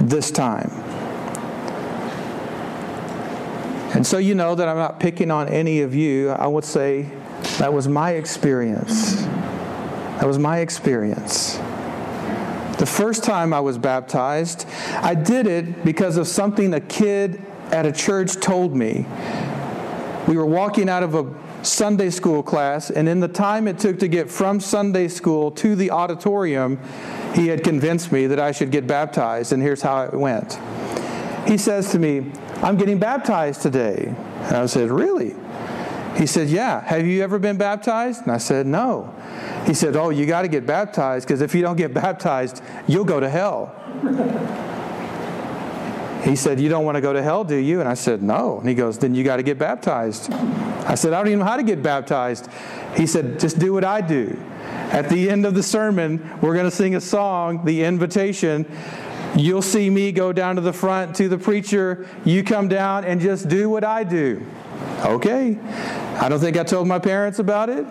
this 0.00 0.30
time. 0.30 0.70
And 3.94 4.06
so 4.06 4.18
you 4.18 4.34
know 4.34 4.54
that 4.54 4.68
I'm 4.68 4.76
not 4.76 5.00
picking 5.00 5.30
on 5.30 5.48
any 5.48 5.80
of 5.80 5.94
you. 5.94 6.30
I 6.30 6.46
would 6.46 6.64
say 6.64 7.10
that 7.58 7.72
was 7.72 7.88
my 7.88 8.12
experience. 8.12 9.22
That 9.22 10.26
was 10.26 10.38
my 10.38 10.58
experience. 10.58 11.56
The 12.78 12.86
first 12.86 13.24
time 13.24 13.52
I 13.52 13.60
was 13.60 13.78
baptized, 13.78 14.66
I 14.94 15.14
did 15.14 15.46
it 15.46 15.84
because 15.84 16.16
of 16.16 16.26
something 16.26 16.72
a 16.72 16.80
kid 16.80 17.42
at 17.72 17.86
a 17.86 17.92
church 17.92 18.36
told 18.36 18.74
me. 18.74 19.06
We 20.28 20.36
were 20.36 20.46
walking 20.46 20.88
out 20.88 21.02
of 21.02 21.14
a 21.14 21.32
Sunday 21.64 22.10
school 22.10 22.42
class, 22.42 22.90
and 22.90 23.08
in 23.08 23.20
the 23.20 23.28
time 23.28 23.68
it 23.68 23.78
took 23.78 23.98
to 23.98 24.08
get 24.08 24.30
from 24.30 24.60
Sunday 24.60 25.08
school 25.08 25.50
to 25.52 25.74
the 25.74 25.90
auditorium, 25.90 26.78
he 27.34 27.48
had 27.48 27.62
convinced 27.64 28.12
me 28.12 28.26
that 28.26 28.38
I 28.38 28.52
should 28.52 28.70
get 28.70 28.86
baptized, 28.86 29.52
and 29.52 29.62
here's 29.62 29.82
how 29.82 30.02
it 30.02 30.14
went. 30.14 30.58
He 31.46 31.58
says 31.58 31.90
to 31.92 31.98
me, 31.98 32.32
I'm 32.62 32.76
getting 32.76 32.98
baptized 32.98 33.62
today. 33.62 34.14
And 34.42 34.56
I 34.56 34.66
said, 34.66 34.90
Really? 34.90 35.34
He 36.16 36.26
said, 36.26 36.48
Yeah. 36.48 36.80
Have 36.84 37.06
you 37.06 37.22
ever 37.22 37.38
been 37.38 37.56
baptized? 37.56 38.22
And 38.22 38.32
I 38.32 38.38
said, 38.38 38.66
No. 38.66 39.14
He 39.66 39.74
said, 39.74 39.96
Oh, 39.96 40.10
you 40.10 40.26
got 40.26 40.42
to 40.42 40.48
get 40.48 40.66
baptized 40.66 41.26
because 41.26 41.40
if 41.40 41.54
you 41.54 41.62
don't 41.62 41.76
get 41.76 41.94
baptized, 41.94 42.62
you'll 42.86 43.04
go 43.04 43.20
to 43.20 43.28
hell. 43.28 43.74
He 46.22 46.36
said, 46.36 46.60
You 46.60 46.68
don't 46.68 46.84
want 46.84 46.96
to 46.96 47.00
go 47.00 47.12
to 47.12 47.22
hell, 47.22 47.44
do 47.44 47.56
you? 47.56 47.80
And 47.80 47.88
I 47.88 47.94
said, 47.94 48.22
No. 48.22 48.58
And 48.58 48.68
he 48.68 48.74
goes, 48.74 48.98
Then 48.98 49.14
you 49.14 49.24
got 49.24 49.36
to 49.36 49.42
get 49.42 49.58
baptized. 49.58 50.30
I 50.32 50.94
said, 50.94 51.12
I 51.12 51.18
don't 51.18 51.28
even 51.28 51.38
know 51.40 51.44
how 51.44 51.56
to 51.56 51.62
get 51.62 51.82
baptized. 51.82 52.48
He 52.96 53.06
said, 53.06 53.40
Just 53.40 53.58
do 53.58 53.72
what 53.72 53.84
I 53.84 54.00
do. 54.00 54.38
At 54.90 55.08
the 55.08 55.30
end 55.30 55.46
of 55.46 55.54
the 55.54 55.62
sermon, 55.62 56.18
we're 56.42 56.54
going 56.54 56.68
to 56.68 56.70
sing 56.70 56.96
a 56.96 57.00
song, 57.00 57.64
The 57.64 57.84
Invitation. 57.84 58.66
You'll 59.36 59.62
see 59.62 59.88
me 59.88 60.10
go 60.10 60.32
down 60.32 60.56
to 60.56 60.60
the 60.60 60.72
front 60.72 61.14
to 61.16 61.28
the 61.28 61.38
preacher. 61.38 62.08
You 62.24 62.42
come 62.42 62.68
down 62.68 63.04
and 63.04 63.20
just 63.20 63.48
do 63.48 63.70
what 63.70 63.84
I 63.84 64.02
do. 64.04 64.44
Okay. 65.04 65.56
I 66.20 66.28
don't 66.28 66.40
think 66.40 66.56
I 66.56 66.64
told 66.64 66.88
my 66.88 66.98
parents 66.98 67.38
about 67.38 67.68
it. 67.70 67.86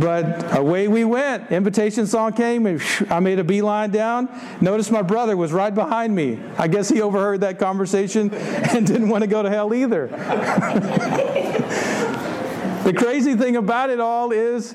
But 0.00 0.56
away 0.56 0.88
we 0.88 1.04
went. 1.04 1.50
Invitation 1.50 2.06
song 2.06 2.32
came, 2.32 2.66
and 2.66 2.82
I 3.10 3.20
made 3.20 3.38
a 3.38 3.44
beeline 3.44 3.90
down. 3.90 4.28
Notice 4.60 4.90
my 4.90 5.02
brother 5.02 5.36
was 5.36 5.52
right 5.52 5.74
behind 5.74 6.14
me. 6.14 6.40
I 6.58 6.68
guess 6.68 6.88
he 6.88 7.00
overheard 7.00 7.40
that 7.42 7.58
conversation 7.58 8.32
and 8.34 8.86
didn't 8.86 9.08
want 9.08 9.22
to 9.22 9.28
go 9.28 9.42
to 9.42 9.50
hell 9.50 9.74
either. 9.74 10.06
the 12.84 12.92
crazy 12.96 13.34
thing 13.36 13.56
about 13.56 13.90
it 13.90 14.00
all 14.00 14.32
is 14.32 14.74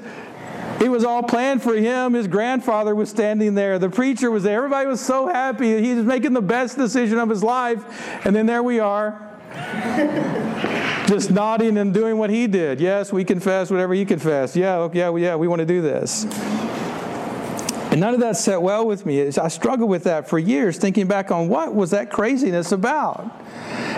it 0.82 0.90
was 0.90 1.04
all 1.04 1.24
planned 1.24 1.62
for 1.62 1.76
him. 1.76 2.14
His 2.14 2.28
grandfather 2.28 2.96
was 2.96 3.10
standing 3.10 3.54
there. 3.54 3.80
The 3.80 3.90
preacher 3.90 4.32
was 4.32 4.44
there. 4.44 4.58
Everybody 4.58 4.88
was 4.88 5.02
so 5.02 5.28
happy. 5.28 5.82
He 5.82 5.94
was 5.94 6.06
making 6.06 6.34
the 6.34 6.42
best 6.42 6.78
decision 6.78 7.18
of 7.18 7.30
his 7.30 7.44
life. 7.44 7.84
And 8.26 8.34
then 8.34 8.46
there 8.46 8.64
we 8.64 8.80
are 8.80 9.26
just 11.10 11.32
nodding 11.32 11.80
and 11.80 11.92
doing 11.92 12.18
what 12.18 12.30
he 12.30 12.46
did. 12.46 12.80
Yes, 12.80 13.12
we 13.12 13.26
confess 13.26 13.72
whatever 13.72 13.96
he 13.96 14.06
confessed. 14.06 14.56
Yeah, 14.56 14.78
okay, 14.78 15.00
yeah, 15.00 15.16
yeah, 15.16 15.36
we 15.36 15.48
want 15.48 15.60
to 15.60 15.66
do 15.66 15.82
this. 15.82 16.26
And 17.92 18.00
none 18.00 18.14
of 18.14 18.20
that 18.20 18.38
sat 18.38 18.62
well 18.62 18.86
with 18.86 19.08
me. 19.08 19.28
I 19.28 19.48
struggled 19.48 19.90
with 19.90 20.04
that 20.04 20.30
for 20.30 20.38
years, 20.38 20.78
thinking 20.78 21.08
back 21.08 21.32
on 21.32 21.50
what 21.50 21.74
was 21.74 21.90
that 21.90 22.12
craziness 22.12 22.72
about. 22.72 23.36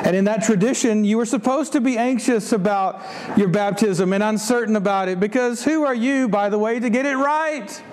And 0.06 0.15
in 0.15 0.24
that 0.24 0.43
tradition, 0.43 1.04
you 1.04 1.17
were 1.17 1.26
supposed 1.26 1.74
to 1.74 1.82
be 1.82 1.97
anxious 1.97 2.54
about 2.54 3.02
your 3.38 3.50
baptism 3.50 4.13
and 4.13 4.24
uncertain 4.24 4.78
about 4.78 5.10
it 5.10 5.19
because 5.19 5.65
who 5.65 5.84
are 5.84 5.93
you, 5.93 6.30
by 6.30 6.47
the 6.47 6.58
way, 6.58 6.80
to 6.80 6.89
get 6.89 7.06
it 7.06 7.17
right? 7.17 7.84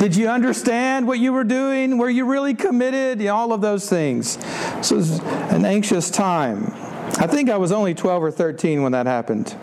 Did 0.00 0.16
you 0.16 0.28
understand 0.28 1.06
what 1.06 1.20
you 1.20 1.32
were 1.32 1.44
doing? 1.44 1.96
Were 1.96 2.10
you 2.10 2.24
really 2.26 2.54
committed? 2.54 3.24
all 3.28 3.52
of 3.52 3.60
those 3.60 3.88
things. 3.88 4.32
So 4.82 4.96
it 4.96 4.98
was 4.98 5.20
an 5.20 5.64
anxious 5.64 6.10
time. 6.10 6.74
I 7.18 7.26
think 7.26 7.50
I 7.50 7.56
was 7.56 7.72
only 7.72 7.94
12 7.94 8.22
or 8.22 8.30
13 8.30 8.82
when 8.82 8.92
that 8.92 9.06
happened. 9.06 9.56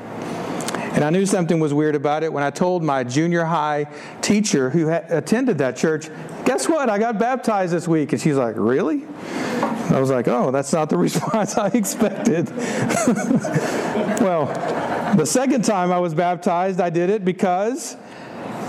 And 0.94 1.06
I 1.06 1.10
knew 1.10 1.26
something 1.26 1.60
was 1.60 1.74
weird 1.74 1.96
about 1.96 2.24
it 2.24 2.34
when 2.34 2.44
I 2.44 2.50
told 2.50 2.84
my 2.84 3.06
junior 3.06 3.46
high 3.46 3.88
teacher 4.22 4.70
who 4.70 4.90
attended 4.90 5.60
that 5.60 5.78
church, 5.78 6.10
guess 6.44 6.68
what? 6.68 6.90
I 6.90 7.00
got 7.00 7.18
baptized 7.18 7.72
this 7.72 7.88
week. 7.88 8.12
And 8.12 8.22
she's 8.22 8.36
like, 8.36 8.56
really? 8.58 9.06
I 9.62 10.00
was 10.00 10.10
like, 10.10 10.28
oh, 10.28 10.52
that's 10.52 10.74
not 10.74 10.90
the 10.90 10.98
response 11.08 11.58
I 11.58 11.68
expected. 11.68 12.50
well, 14.20 14.48
the 15.16 15.26
second 15.26 15.64
time 15.64 15.94
I 15.94 16.00
was 16.00 16.14
baptized, 16.14 16.82
I 16.82 16.90
did 16.90 17.10
it 17.10 17.24
because 17.24 17.96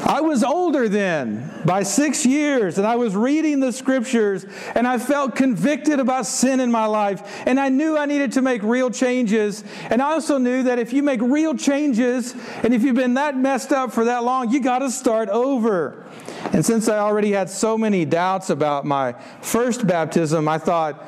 I 0.05 0.21
was 0.21 0.43
older 0.43 0.89
then 0.89 1.51
by 1.65 1.85
six 1.85 2.27
years, 2.27 2.77
and 2.79 2.87
I 2.87 2.97
was 2.97 3.15
reading 3.15 3.61
the 3.61 3.73
scriptures, 3.73 4.45
and 4.75 4.87
I 4.87 4.99
felt 4.99 5.37
convicted 5.37 6.01
about 6.01 6.27
sin 6.27 6.59
in 6.59 6.73
my 6.73 6.87
life, 6.87 7.23
and 7.47 7.59
I 7.61 7.69
knew 7.69 7.97
I 7.97 8.07
needed 8.07 8.33
to 8.33 8.43
make 8.43 8.63
real 8.63 8.91
changes. 8.91 9.63
And 9.91 10.03
I 10.03 10.13
also 10.13 10.39
knew 10.39 10.65
that 10.65 10.81
if 10.81 10.93
you 10.93 11.03
make 11.03 11.21
real 11.23 11.57
changes, 11.57 12.35
and 12.65 12.75
if 12.75 12.83
you've 12.83 12.97
been 12.97 13.15
that 13.15 13.37
messed 13.37 13.73
up 13.73 13.93
for 13.93 14.05
that 14.07 14.25
long, 14.25 14.51
you 14.51 14.61
got 14.61 14.81
to 14.81 14.91
start 14.91 15.29
over. 15.29 16.05
And 16.53 16.67
since 16.67 16.89
I 16.89 16.99
already 16.99 17.31
had 17.31 17.49
so 17.49 17.79
many 17.79 18.05
doubts 18.05 18.51
about 18.51 18.85
my 18.85 19.13
first 19.41 19.87
baptism, 19.87 20.49
I 20.49 20.59
thought, 20.59 21.03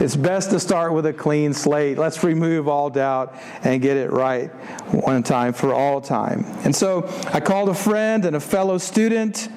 it's 0.00 0.16
best 0.16 0.50
to 0.50 0.60
start 0.60 0.92
with 0.92 1.06
a 1.06 1.12
clean 1.12 1.52
slate. 1.52 1.98
Let's 1.98 2.22
remove 2.22 2.68
all 2.68 2.88
doubt 2.90 3.34
and 3.62 3.82
get 3.82 3.96
it 3.96 4.12
right 4.12 4.48
one 4.92 5.22
time 5.22 5.52
for 5.52 5.74
all 5.74 6.00
time. 6.00 6.44
And 6.64 6.74
so 6.74 7.08
I 7.32 7.40
called 7.40 7.68
a 7.68 7.74
friend 7.74 8.24
and 8.24 8.36
a 8.36 8.40
fellow 8.40 8.78
student 8.78 9.48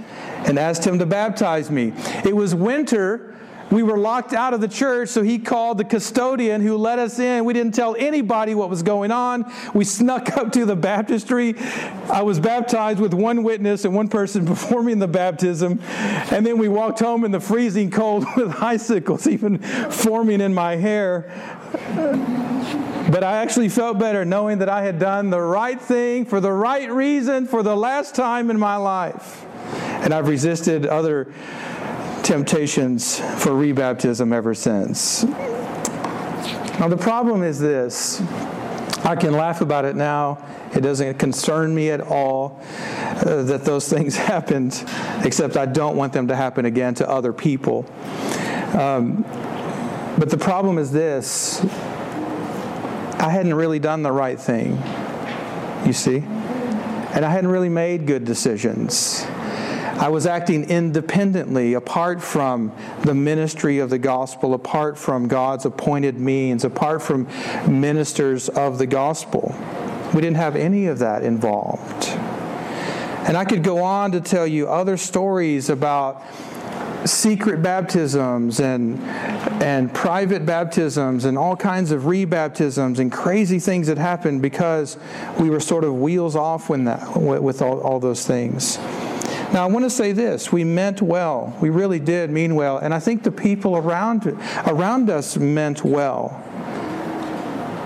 and 0.48 0.58
asked 0.58 0.86
him 0.86 0.98
to 1.00 1.06
baptize 1.06 1.70
me. 1.70 1.94
It 2.26 2.36
was 2.36 2.56
winter 2.56 3.36
we 3.72 3.84
were 3.84 3.98
locked 3.98 4.34
out 4.34 4.54
of 4.54 4.60
the 4.60 4.68
church, 4.68 5.10
so 5.10 5.22
he 5.22 5.40
called 5.40 5.78
the 5.78 5.86
custodian 5.86 6.62
who 6.62 6.76
let 6.76 7.00
us 7.00 7.20
in. 7.20 7.46
We 7.46 7.54
didn't 7.54 7.74
tell 7.74 7.96
anybody 7.98 8.54
what 8.54 8.70
was 8.70 8.84
going 8.84 9.12
on. 9.12 9.52
We 9.74 9.86
snuck 9.86 10.30
up 10.38 10.52
to 10.54 10.66
the 10.66 10.76
baptistry. 10.76 11.56
I 12.12 12.22
was 12.22 12.40
baptized 12.40 13.00
with 13.00 13.14
one 13.14 13.44
witness 13.44 13.86
and 13.86 13.96
one 13.96 14.10
person 14.10 14.46
performing 14.52 15.00
the 15.00 15.08
baptism. 15.08 15.80
And 15.86 16.46
then 16.46 16.58
we 16.58 16.68
walked 16.68 17.00
home 17.00 17.24
in 17.24 17.32
the 17.32 17.40
freezing 17.40 17.90
cold 17.90 18.26
with 18.36 18.62
icicles 18.62 19.26
even 19.28 19.60
forming 19.60 20.42
in 20.42 20.54
my 20.54 20.76
hair. 20.76 21.32
But 23.10 23.24
I 23.24 23.38
actually 23.38 23.70
felt 23.70 23.98
better 23.98 24.24
knowing 24.26 24.60
that 24.60 24.70
I 24.70 24.84
had 24.84 25.00
done 25.00 25.30
the 25.30 25.42
right 25.42 25.80
thing 25.80 26.26
for 26.26 26.40
the 26.40 26.52
right 26.52 26.90
reason 26.92 27.48
for 27.48 27.64
the 27.64 27.76
last 27.76 28.16
time 28.16 28.50
in 28.50 28.60
my 28.60 28.76
life. 28.76 29.46
And 30.04 30.14
I've 30.14 30.28
resisted 30.28 30.86
other 30.86 31.34
temptations 32.24 33.20
for 33.20 33.52
rebaptism 33.52 34.34
ever 34.34 34.54
since. 34.54 35.24
Now, 35.24 36.88
the 36.88 36.98
problem 36.98 37.44
is 37.44 37.60
this 37.60 38.22
I 39.04 39.16
can 39.16 39.34
laugh 39.34 39.62
about 39.62 39.86
it 39.86 39.96
now. 39.96 40.44
It 40.74 40.82
doesn't 40.82 41.20
concern 41.20 41.74
me 41.76 41.90
at 41.90 42.02
all 42.02 42.62
uh, 42.64 43.44
that 43.44 43.66
those 43.66 43.90
things 43.90 44.16
happened, 44.32 44.84
except 45.24 45.58
I 45.58 45.66
don't 45.66 45.96
want 45.98 46.14
them 46.14 46.28
to 46.28 46.36
happen 46.36 46.66
again 46.66 46.94
to 46.96 47.10
other 47.10 47.34
people. 47.34 47.86
Um, 48.78 49.24
but 50.18 50.30
the 50.30 50.38
problem 50.38 50.78
is 50.78 50.92
this 50.92 51.62
I 53.20 53.30
hadn't 53.30 53.54
really 53.54 53.80
done 53.80 54.02
the 54.02 54.12
right 54.12 54.40
thing, 54.40 54.82
you 55.86 55.94
see? 55.94 56.18
And 56.18 57.26
I 57.26 57.30
hadn't 57.30 57.50
really 57.50 57.70
made 57.70 58.08
good 58.08 58.24
decisions. 58.24 59.26
I 60.02 60.10
was 60.10 60.26
acting 60.26 60.68
independently, 60.68 61.76
apart 61.76 62.24
from 62.24 62.72
the 63.04 63.14
ministry 63.14 63.78
of 63.78 63.92
the 63.92 64.00
gospel, 64.00 64.56
apart 64.56 64.98
from 64.98 65.28
God's 65.28 65.66
appointed 65.66 66.18
means, 66.18 66.64
apart 66.64 67.04
from 67.04 67.28
ministers 67.68 68.50
of 68.50 68.80
the 68.80 68.88
gospel. 68.88 69.56
We 70.16 70.22
didn't 70.22 70.38
have 70.38 70.56
any 70.56 70.88
of 70.88 70.98
that 71.00 71.24
involved. 71.24 72.08
And 73.28 73.38
I 73.38 73.46
could 73.46 73.64
go 73.64 73.84
on 73.84 74.14
to 74.14 74.22
tell 74.22 74.48
you 74.48 74.68
other 74.68 74.98
stories 74.98 75.70
about 75.70 76.24
secret 77.06 77.62
baptisms 77.62 78.60
and 78.60 79.00
and 79.62 79.94
private 79.94 80.46
baptisms 80.48 81.26
and 81.26 81.38
all 81.38 81.56
kinds 81.56 81.92
of 81.92 82.04
rebaptisms 82.04 82.98
and 82.98 83.12
crazy 83.12 83.60
things 83.60 83.86
that 83.86 84.00
happened 84.00 84.42
because 84.42 84.98
we 85.40 85.52
were 85.52 85.60
sort 85.60 85.84
of 85.84 85.94
wheels 85.96 86.36
off 86.36 86.70
when 86.70 86.86
that 86.86 87.16
with 87.16 87.62
all, 87.62 87.80
all 87.82 88.00
those 88.00 88.26
things. 88.26 88.80
Now, 89.54 89.64
I 89.64 89.66
want 89.66 89.84
to 89.84 89.90
say 89.90 90.14
this 90.14 90.52
we 90.52 90.64
meant 90.64 91.02
well. 91.02 91.58
We 91.60 91.70
really 91.70 92.00
did 92.00 92.30
mean 92.30 92.56
well. 92.56 92.78
And 92.78 92.94
I 92.94 93.00
think 93.00 93.24
the 93.24 93.32
people 93.32 93.76
around, 93.76 94.26
around 94.66 95.10
us 95.10 95.36
meant 95.38 95.84
well. 95.84 96.42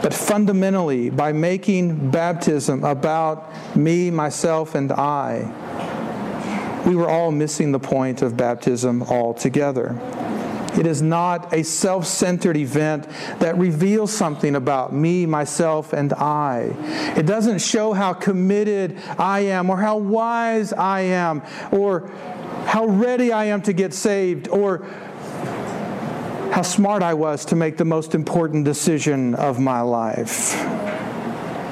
But 0.03 0.13
fundamentally, 0.13 1.09
by 1.09 1.31
making 1.31 2.11
baptism 2.11 2.83
about 2.83 3.51
me, 3.75 4.11
myself, 4.11 4.75
and 4.75 4.91
I, 4.91 5.51
we 6.85 6.95
were 6.95 7.09
all 7.09 7.31
missing 7.31 7.71
the 7.71 7.79
point 7.79 8.21
of 8.21 8.37
baptism 8.37 9.01
altogether. 9.01 9.99
It 10.77 10.85
is 10.85 11.01
not 11.01 11.53
a 11.53 11.63
self 11.63 12.05
centered 12.05 12.57
event 12.57 13.07
that 13.39 13.57
reveals 13.57 14.11
something 14.11 14.55
about 14.55 14.93
me, 14.93 15.25
myself, 15.25 15.93
and 15.93 16.13
I. 16.13 16.75
It 17.17 17.25
doesn't 17.25 17.59
show 17.59 17.93
how 17.93 18.13
committed 18.13 18.97
I 19.17 19.41
am, 19.41 19.69
or 19.69 19.77
how 19.77 19.97
wise 19.97 20.73
I 20.73 21.01
am, 21.01 21.43
or 21.71 22.07
how 22.65 22.85
ready 22.85 23.31
I 23.31 23.45
am 23.45 23.61
to 23.63 23.73
get 23.73 23.93
saved, 23.93 24.47
or 24.49 24.85
how 26.51 26.61
smart 26.61 27.03
I 27.03 27.13
was 27.13 27.45
to 27.45 27.55
make 27.55 27.77
the 27.77 27.85
most 27.85 28.15
important 28.15 28.65
decision 28.65 29.35
of 29.35 29.59
my 29.59 29.81
life. 29.81 30.55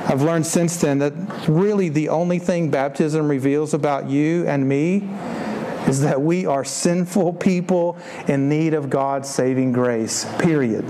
I've 0.09 0.21
learned 0.21 0.45
since 0.45 0.77
then 0.77 0.99
that 0.99 1.13
really 1.47 1.87
the 1.87 2.09
only 2.09 2.37
thing 2.37 2.69
baptism 2.69 3.29
reveals 3.29 3.73
about 3.73 4.09
you 4.09 4.45
and 4.45 4.67
me 4.67 4.99
is 5.93 6.01
that 6.01 6.19
we 6.19 6.47
are 6.47 6.65
sinful 6.65 7.33
people 7.33 7.95
in 8.27 8.49
need 8.49 8.73
of 8.73 8.89
God's 8.89 9.29
saving 9.29 9.73
grace, 9.73 10.25
period. 10.39 10.83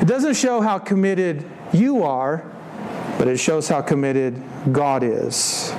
It 0.00 0.06
doesn't 0.06 0.34
show 0.34 0.60
how 0.60 0.78
committed 0.78 1.44
you 1.72 2.04
are, 2.04 2.44
but 3.18 3.26
it 3.26 3.38
shows 3.38 3.66
how 3.66 3.82
committed 3.82 4.40
God 4.70 5.02
is. 5.02 5.74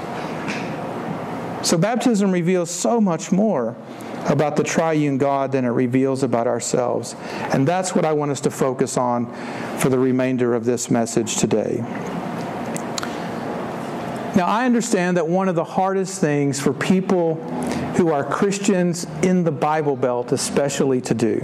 So, 1.63 1.77
baptism 1.77 2.29
reveals 2.29 2.69
so 2.69 2.99
much 2.99 3.31
more 3.31 3.77
about 4.25 4.57
the 4.57 4.63
triune 4.63 5.17
God 5.17 5.53
than 5.53 5.63
it 5.63 5.69
reveals 5.69 6.23
about 6.23 6.45
ourselves. 6.45 7.15
And 7.53 7.65
that's 7.65 7.95
what 7.95 8.03
I 8.03 8.11
want 8.11 8.31
us 8.31 8.41
to 8.41 8.51
focus 8.51 8.97
on 8.97 9.33
for 9.79 9.87
the 9.87 9.97
remainder 9.97 10.53
of 10.53 10.65
this 10.65 10.91
message 10.91 11.37
today. 11.37 11.77
Now, 14.37 14.45
I 14.45 14.67
understand 14.67 15.17
that 15.17 15.27
one 15.27 15.49
of 15.49 15.55
the 15.55 15.63
hardest 15.63 16.21
things 16.21 16.59
for 16.59 16.71
people 16.71 17.35
who 17.95 18.11
are 18.11 18.23
Christians 18.23 19.07
in 19.23 19.43
the 19.43 19.51
Bible 19.51 19.95
Belt, 19.95 20.31
especially 20.31 21.01
to 21.01 21.15
do, 21.15 21.39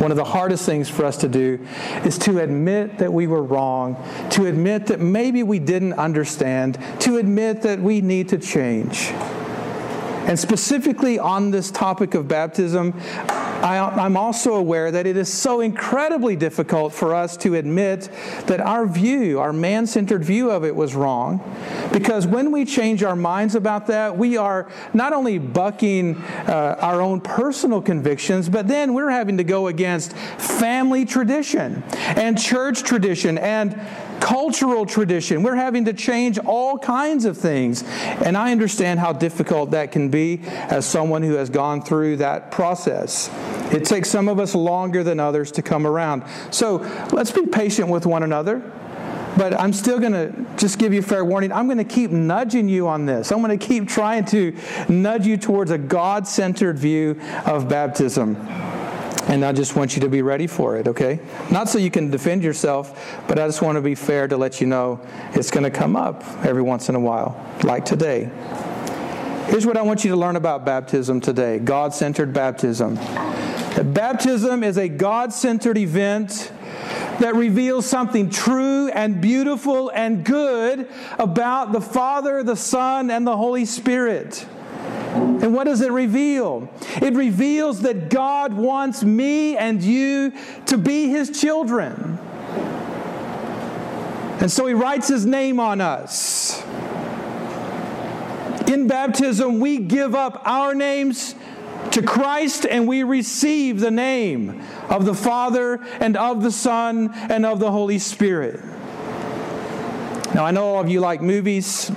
one 0.00 0.10
of 0.10 0.16
the 0.16 0.24
hardest 0.24 0.66
things 0.66 0.90
for 0.90 1.04
us 1.04 1.16
to 1.18 1.28
do 1.28 1.64
is 2.04 2.18
to 2.18 2.40
admit 2.40 2.98
that 2.98 3.12
we 3.12 3.28
were 3.28 3.44
wrong, 3.44 3.96
to 4.30 4.46
admit 4.46 4.86
that 4.88 4.98
maybe 4.98 5.44
we 5.44 5.60
didn't 5.60 5.92
understand, 5.92 6.76
to 6.98 7.18
admit 7.18 7.62
that 7.62 7.78
we 7.78 8.00
need 8.00 8.30
to 8.30 8.38
change. 8.38 9.12
And 10.26 10.38
specifically 10.38 11.18
on 11.18 11.50
this 11.50 11.70
topic 11.70 12.14
of 12.14 12.26
baptism, 12.28 12.94
I, 13.64 14.04
am 14.04 14.16
also 14.16 14.54
aware 14.54 14.90
that 14.90 15.06
it 15.06 15.16
is 15.16 15.32
so 15.32 15.60
incredibly 15.60 16.36
difficult 16.36 16.92
for 16.92 17.14
us 17.14 17.36
to 17.38 17.54
admit 17.54 18.10
that 18.46 18.60
our 18.60 18.86
view, 18.86 19.40
our 19.40 19.52
man 19.52 19.86
centered 19.86 20.22
view 20.22 20.50
of 20.50 20.64
it, 20.64 20.74
was 20.76 20.94
wrong. 20.94 21.40
Because 21.92 22.26
when 22.26 22.52
we 22.52 22.64
change 22.66 23.02
our 23.02 23.16
minds 23.16 23.54
about 23.54 23.86
that, 23.86 24.18
we 24.18 24.36
are 24.36 24.70
not 24.92 25.12
only 25.12 25.38
bucking 25.38 26.16
uh, 26.16 26.76
our 26.80 27.00
own 27.00 27.20
personal 27.20 27.80
convictions, 27.80 28.48
but 28.48 28.68
then 28.68 28.92
we're 28.92 29.10
having 29.10 29.38
to 29.38 29.44
go 29.44 29.68
against 29.68 30.12
family 30.14 31.06
tradition 31.06 31.82
and 31.94 32.38
church 32.38 32.82
tradition 32.82 33.38
and 33.38 33.80
cultural 34.24 34.86
tradition. 34.86 35.42
We're 35.42 35.54
having 35.54 35.84
to 35.84 35.92
change 35.92 36.38
all 36.38 36.78
kinds 36.78 37.26
of 37.26 37.36
things. 37.36 37.82
And 37.82 38.38
I 38.38 38.52
understand 38.52 38.98
how 38.98 39.12
difficult 39.12 39.72
that 39.72 39.92
can 39.92 40.08
be 40.08 40.40
as 40.46 40.86
someone 40.86 41.22
who 41.22 41.34
has 41.34 41.50
gone 41.50 41.82
through 41.82 42.16
that 42.16 42.50
process. 42.50 43.28
It 43.70 43.84
takes 43.84 44.08
some 44.08 44.28
of 44.28 44.40
us 44.40 44.54
longer 44.54 45.04
than 45.04 45.20
others 45.20 45.52
to 45.52 45.62
come 45.62 45.86
around. 45.86 46.24
So 46.50 46.76
let's 47.12 47.32
be 47.32 47.44
patient 47.44 47.90
with 47.90 48.06
one 48.06 48.22
another. 48.22 48.60
But 49.36 49.60
I'm 49.60 49.74
still 49.74 49.98
going 49.98 50.12
to 50.12 50.46
just 50.56 50.78
give 50.78 50.94
you 50.94 51.02
fair 51.02 51.22
warning. 51.22 51.52
I'm 51.52 51.66
going 51.66 51.76
to 51.76 51.84
keep 51.84 52.10
nudging 52.10 52.66
you 52.66 52.88
on 52.88 53.04
this. 53.04 53.30
I'm 53.30 53.42
going 53.42 53.58
to 53.58 53.66
keep 53.66 53.88
trying 53.88 54.24
to 54.26 54.56
nudge 54.88 55.26
you 55.26 55.36
towards 55.36 55.70
a 55.70 55.76
God 55.78 56.26
centered 56.26 56.78
view 56.78 57.20
of 57.44 57.68
baptism. 57.68 58.36
And 59.28 59.44
I 59.44 59.52
just 59.52 59.74
want 59.74 59.96
you 59.96 60.02
to 60.02 60.08
be 60.08 60.22
ready 60.22 60.46
for 60.46 60.76
it, 60.76 60.86
okay? 60.86 61.18
Not 61.50 61.68
so 61.68 61.78
you 61.78 61.90
can 61.90 62.10
defend 62.10 62.44
yourself, 62.44 63.22
but 63.26 63.38
I 63.38 63.46
just 63.46 63.62
want 63.62 63.76
to 63.76 63.82
be 63.82 63.94
fair 63.94 64.28
to 64.28 64.36
let 64.36 64.60
you 64.60 64.66
know 64.66 65.00
it's 65.32 65.50
going 65.50 65.64
to 65.64 65.70
come 65.70 65.96
up 65.96 66.22
every 66.44 66.62
once 66.62 66.88
in 66.88 66.94
a 66.94 67.00
while, 67.00 67.42
like 67.62 67.84
today. 67.84 68.30
Here's 69.46 69.66
what 69.66 69.76
I 69.76 69.82
want 69.82 70.04
you 70.04 70.10
to 70.10 70.16
learn 70.16 70.36
about 70.36 70.64
baptism 70.64 71.20
today 71.20 71.58
God 71.58 71.94
centered 71.94 72.32
baptism. 72.32 72.96
Baptism 73.82 74.62
is 74.62 74.78
a 74.78 74.88
God 74.88 75.32
centered 75.32 75.78
event 75.78 76.52
that 77.20 77.34
reveals 77.34 77.86
something 77.86 78.30
true 78.30 78.88
and 78.88 79.20
beautiful 79.20 79.90
and 79.90 80.24
good 80.24 80.88
about 81.18 81.72
the 81.72 81.80
Father, 81.80 82.42
the 82.42 82.56
Son, 82.56 83.10
and 83.10 83.26
the 83.26 83.36
Holy 83.36 83.64
Spirit. 83.64 84.46
And 85.14 85.54
what 85.54 85.64
does 85.64 85.80
it 85.80 85.92
reveal? 85.92 86.68
It 87.00 87.14
reveals 87.14 87.82
that 87.82 88.10
God 88.10 88.52
wants 88.52 89.04
me 89.04 89.56
and 89.56 89.82
you 89.82 90.32
to 90.66 90.76
be 90.76 91.08
His 91.08 91.40
children. 91.40 92.18
And 94.40 94.50
so 94.50 94.66
He 94.66 94.74
writes 94.74 95.08
His 95.08 95.24
name 95.24 95.60
on 95.60 95.80
us. 95.80 96.62
In 98.68 98.88
baptism, 98.88 99.60
we 99.60 99.78
give 99.78 100.14
up 100.14 100.42
our 100.44 100.74
names 100.74 101.34
to 101.92 102.02
Christ 102.02 102.66
and 102.66 102.88
we 102.88 103.02
receive 103.02 103.78
the 103.78 103.90
name 103.90 104.62
of 104.88 105.04
the 105.04 105.14
Father 105.14 105.80
and 106.00 106.16
of 106.16 106.42
the 106.42 106.50
Son 106.50 107.10
and 107.14 107.46
of 107.46 107.60
the 107.60 107.70
Holy 107.70 107.98
Spirit. 107.98 108.60
Now, 110.34 110.44
I 110.44 110.50
know 110.50 110.64
all 110.64 110.80
of 110.80 110.88
you 110.88 110.98
like 110.98 111.22
movies. 111.22 111.92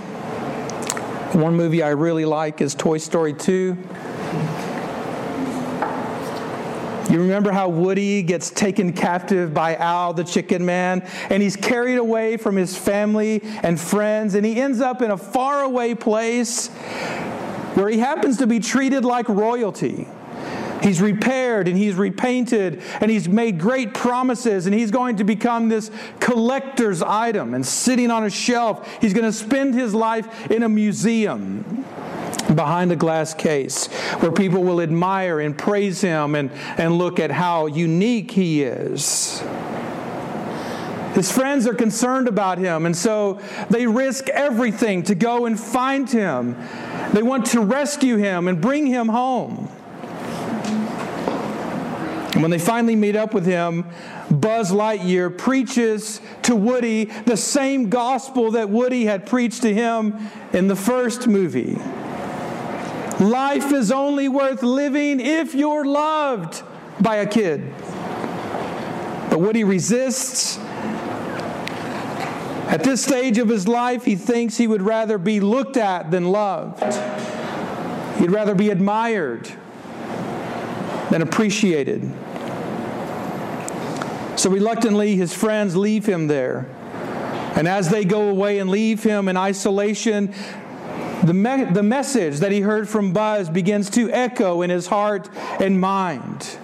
One 1.38 1.56
movie 1.56 1.84
I 1.84 1.89
really 1.89 2.26
like 2.26 2.62
is 2.62 2.73
Toy 2.73 2.97
Story 2.97 3.32
2. 3.32 3.78
You 7.12 7.19
remember 7.21 7.52
how 7.52 7.69
Woody 7.69 8.23
gets 8.23 8.50
taken 8.50 8.91
captive 8.91 9.54
by 9.54 9.76
Al, 9.76 10.13
the 10.13 10.23
chicken 10.23 10.65
man, 10.65 11.08
and 11.30 11.43
he's 11.43 11.56
carried 11.56 12.00
away 12.00 12.38
from 12.38 12.56
his 12.56 12.76
family 12.76 13.43
and 13.62 13.80
friends, 13.80 14.34
and 14.34 14.43
he 14.43 14.60
ends 14.60 14.82
up 14.82 15.04
in 15.04 15.12
a 15.12 15.17
faraway 15.17 15.93
place 15.93 16.69
where 17.76 17.88
he 17.88 18.00
happens 18.00 18.38
to 18.38 18.47
be 18.47 18.60
treated 18.60 19.06
like 19.06 19.30
royalty. 19.30 20.08
He's 20.82 21.02
repaired 21.02 21.68
and 21.68 21.78
he's 21.78 21.96
repainted 21.96 22.82
and 23.02 23.10
he's 23.10 23.28
made 23.28 23.60
great 23.60 23.94
promises 23.94 24.66
and 24.66 24.76
he's 24.76 24.92
going 24.92 25.18
to 25.18 25.24
become 25.24 25.70
this 25.70 25.92
collector's 26.20 27.02
item 27.02 27.54
and 27.54 27.66
sitting 27.66 28.12
on 28.12 28.24
a 28.24 28.30
shelf. 28.30 28.88
He's 29.02 29.13
going 29.13 29.26
to 29.26 29.34
spend 29.34 29.74
his 29.74 29.94
life 29.94 30.52
in 30.52 30.63
a 30.63 30.70
museum 30.70 31.86
behind 32.56 32.92
a 32.92 32.96
glass 32.96 33.34
case 33.34 33.88
where 34.20 34.32
people 34.32 34.63
will 34.63 34.82
admire 34.82 35.40
and 35.40 35.58
praise 35.58 36.02
him 36.02 36.36
and, 36.36 36.52
and 36.78 36.98
look 36.98 37.20
at 37.20 37.32
how 37.32 37.68
unique 37.68 38.32
he 38.32 38.63
is. 38.63 39.44
His 41.13 41.32
friends 41.32 41.66
are 41.66 41.74
concerned 41.74 42.28
about 42.28 42.60
him, 42.60 42.86
and 42.86 42.96
so 42.96 43.42
they 43.72 43.88
risk 43.88 44.30
everything 44.30 45.02
to 45.04 45.16
go 45.16 45.48
and 45.48 45.60
find 45.60 46.08
him. 46.08 46.56
They 47.12 47.24
want 47.24 47.48
to 47.48 47.62
rescue 47.62 48.18
him 48.18 48.48
and 48.48 48.62
bring 48.62 48.86
him 48.86 49.08
home. 49.08 49.68
And 52.38 52.43
when 52.43 52.52
they 52.52 52.60
finally 52.60 52.95
meet 52.95 53.15
up 53.15 53.34
with 53.34 53.47
him, 53.47 53.84
Buzz 54.30 54.71
Lightyear 54.71 55.36
preaches 55.36 56.21
to 56.43 56.56
Woody 56.56 57.06
the 57.06 57.36
same 57.36 57.89
gospel 57.89 58.52
that 58.52 58.69
Woody 58.69 59.06
had 59.06 59.26
preached 59.26 59.63
to 59.63 59.73
him 59.73 60.15
in 60.54 60.67
the 60.67 60.76
first 60.76 61.28
movie. 61.28 61.80
Life 63.19 63.71
is 63.71 63.91
only 63.91 64.30
worth 64.30 64.62
living 64.62 65.19
if 65.19 65.56
you're 65.56 65.84
loved 65.84 66.62
by 67.02 67.15
a 67.15 67.26
kid. 67.26 67.73
But 69.32 69.39
Woody 69.39 69.63
resists. 69.63 70.60
At 72.67 72.84
this 72.84 73.04
stage 73.04 73.39
of 73.39 73.50
his 73.50 73.67
life, 73.67 74.06
he 74.06 74.15
thinks 74.15 74.58
he 74.58 74.67
would 74.67 74.84
rather 74.84 75.17
be 75.17 75.39
looked 75.39 75.76
at 75.76 76.12
than 76.12 76.26
loved. 76.26 76.84
He'd 78.19 78.30
rather 78.30 78.54
be 78.54 78.69
admired 78.69 79.52
than 81.10 81.22
appreciated. 81.22 82.02
So 84.38 84.50
reluctantly, 84.50 85.15
his 85.15 85.34
friends 85.34 85.76
leave 85.76 86.06
him 86.06 86.28
there. 86.28 86.67
And 87.56 87.67
as 87.67 87.89
they 87.89 88.06
go 88.06 88.30
away 88.30 88.60
and 88.60 88.70
leave 88.70 89.04
him 89.04 89.28
in 89.28 89.36
isolation, 89.36 90.34
the, 91.24 91.34
me- 91.34 91.65
the 91.65 91.82
message 91.82 92.38
that 92.38 92.52
he 92.52 92.62
heard 92.62 92.88
from 92.88 93.13
Buzz 93.13 93.50
begins 93.50 93.89
to 93.91 94.12
echo 94.12 94.62
in 94.62 94.70
his 94.70 94.88
heart 94.88 95.30
and 95.60 95.82
mind. 95.82 96.58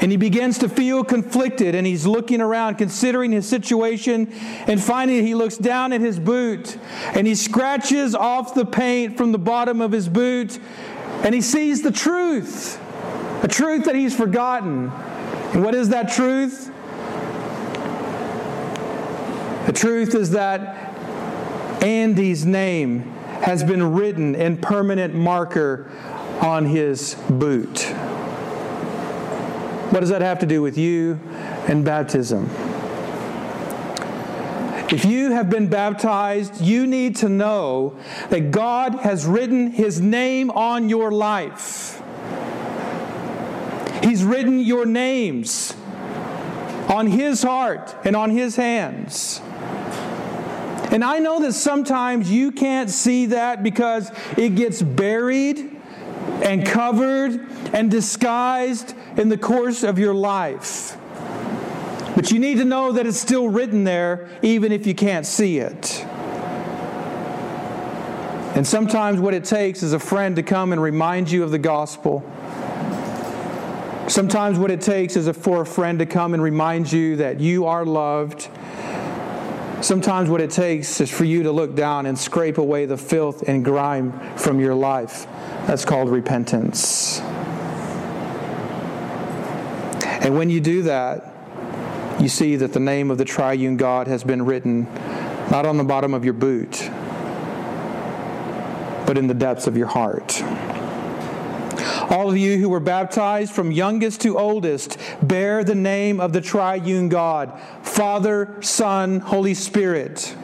And 0.00 0.10
he 0.10 0.16
begins 0.16 0.58
to 0.58 0.68
feel 0.68 1.04
conflicted 1.04 1.74
and 1.74 1.86
he's 1.86 2.06
looking 2.06 2.40
around, 2.40 2.76
considering 2.76 3.32
his 3.32 3.46
situation, 3.46 4.32
and 4.66 4.82
finally 4.82 5.22
he 5.22 5.34
looks 5.34 5.58
down 5.58 5.92
at 5.92 6.00
his 6.00 6.18
boot 6.18 6.78
and 7.14 7.26
he 7.26 7.34
scratches 7.34 8.14
off 8.14 8.54
the 8.54 8.64
paint 8.64 9.16
from 9.16 9.32
the 9.32 9.38
bottom 9.38 9.80
of 9.80 9.92
his 9.92 10.08
boot 10.08 10.58
and 11.24 11.34
he 11.34 11.40
sees 11.40 11.82
the 11.82 11.90
truth, 11.90 12.80
a 13.42 13.48
truth 13.48 13.84
that 13.84 13.94
he's 13.94 14.16
forgotten. 14.16 14.90
And 15.52 15.64
what 15.64 15.74
is 15.74 15.90
that 15.90 16.12
truth? 16.12 16.72
The 19.66 19.72
truth 19.72 20.14
is 20.14 20.30
that 20.30 21.82
Andy's 21.82 22.44
name 22.44 23.02
has 23.42 23.62
been 23.62 23.94
written 23.94 24.34
in 24.34 24.56
permanent 24.56 25.14
marker 25.14 25.90
on 26.40 26.66
his 26.66 27.14
boot. 27.30 27.82
What 29.90 30.00
does 30.00 30.10
that 30.10 30.22
have 30.22 30.40
to 30.40 30.46
do 30.46 30.60
with 30.60 30.76
you 30.76 31.20
and 31.66 31.84
baptism? 31.84 32.50
If 34.90 35.04
you 35.04 35.32
have 35.32 35.50
been 35.50 35.68
baptized, 35.68 36.62
you 36.62 36.86
need 36.86 37.16
to 37.16 37.28
know 37.28 37.98
that 38.30 38.50
God 38.50 38.94
has 38.96 39.26
written 39.26 39.70
His 39.70 40.00
name 40.00 40.50
on 40.50 40.88
your 40.88 41.10
life. 41.10 41.97
He's 44.18 44.26
written 44.26 44.58
your 44.58 44.84
names 44.84 45.76
on 46.88 47.06
His 47.06 47.40
heart 47.40 47.94
and 48.04 48.16
on 48.16 48.30
His 48.30 48.56
hands. 48.56 49.40
And 50.90 51.04
I 51.04 51.20
know 51.20 51.38
that 51.38 51.52
sometimes 51.52 52.28
you 52.28 52.50
can't 52.50 52.90
see 52.90 53.26
that 53.26 53.62
because 53.62 54.10
it 54.36 54.56
gets 54.56 54.82
buried 54.82 55.70
and 56.42 56.66
covered 56.66 57.48
and 57.72 57.92
disguised 57.92 58.92
in 59.16 59.28
the 59.28 59.38
course 59.38 59.84
of 59.84 60.00
your 60.00 60.14
life. 60.14 60.98
But 62.16 62.32
you 62.32 62.40
need 62.40 62.56
to 62.56 62.64
know 62.64 62.90
that 62.90 63.06
it's 63.06 63.20
still 63.20 63.48
written 63.48 63.84
there, 63.84 64.28
even 64.42 64.72
if 64.72 64.84
you 64.84 64.96
can't 64.96 65.26
see 65.26 65.58
it. 65.58 66.04
And 68.56 68.66
sometimes 68.66 69.20
what 69.20 69.34
it 69.34 69.44
takes 69.44 69.84
is 69.84 69.92
a 69.92 70.00
friend 70.00 70.34
to 70.34 70.42
come 70.42 70.72
and 70.72 70.82
remind 70.82 71.30
you 71.30 71.44
of 71.44 71.52
the 71.52 71.58
gospel 71.60 72.28
Sometimes 74.08 74.58
what 74.58 74.70
it 74.70 74.80
takes 74.80 75.16
is 75.16 75.28
for 75.36 75.60
a 75.60 75.66
friend 75.66 75.98
to 75.98 76.06
come 76.06 76.32
and 76.32 76.42
remind 76.42 76.90
you 76.90 77.16
that 77.16 77.40
you 77.40 77.66
are 77.66 77.84
loved. 77.84 78.48
Sometimes 79.82 80.30
what 80.30 80.40
it 80.40 80.50
takes 80.50 81.00
is 81.00 81.10
for 81.10 81.24
you 81.24 81.42
to 81.42 81.52
look 81.52 81.76
down 81.76 82.06
and 82.06 82.18
scrape 82.18 82.56
away 82.56 82.86
the 82.86 82.96
filth 82.96 83.46
and 83.46 83.62
grime 83.62 84.18
from 84.36 84.60
your 84.60 84.74
life. 84.74 85.26
That's 85.66 85.84
called 85.84 86.08
repentance. 86.08 87.20
And 90.00 90.36
when 90.36 90.48
you 90.48 90.60
do 90.60 90.82
that, 90.84 91.34
you 92.18 92.28
see 92.28 92.56
that 92.56 92.72
the 92.72 92.80
name 92.80 93.10
of 93.10 93.18
the 93.18 93.24
triune 93.26 93.76
God 93.76 94.06
has 94.06 94.24
been 94.24 94.44
written 94.44 94.84
not 95.50 95.66
on 95.66 95.76
the 95.76 95.84
bottom 95.84 96.14
of 96.14 96.24
your 96.24 96.34
boot, 96.34 96.90
but 99.06 99.18
in 99.18 99.26
the 99.26 99.34
depths 99.34 99.66
of 99.66 99.76
your 99.76 99.86
heart. 99.86 100.42
All 102.08 102.30
of 102.30 102.38
you 102.38 102.56
who 102.56 102.70
were 102.70 102.80
baptized 102.80 103.52
from 103.52 103.70
youngest 103.70 104.22
to 104.22 104.38
oldest 104.38 104.96
bear 105.22 105.62
the 105.62 105.74
name 105.74 106.20
of 106.20 106.32
the 106.32 106.40
triune 106.40 107.08
God 107.10 107.60
Father, 107.82 108.56
Son, 108.60 109.20
Holy 109.20 109.54
Spirit. 109.54 110.34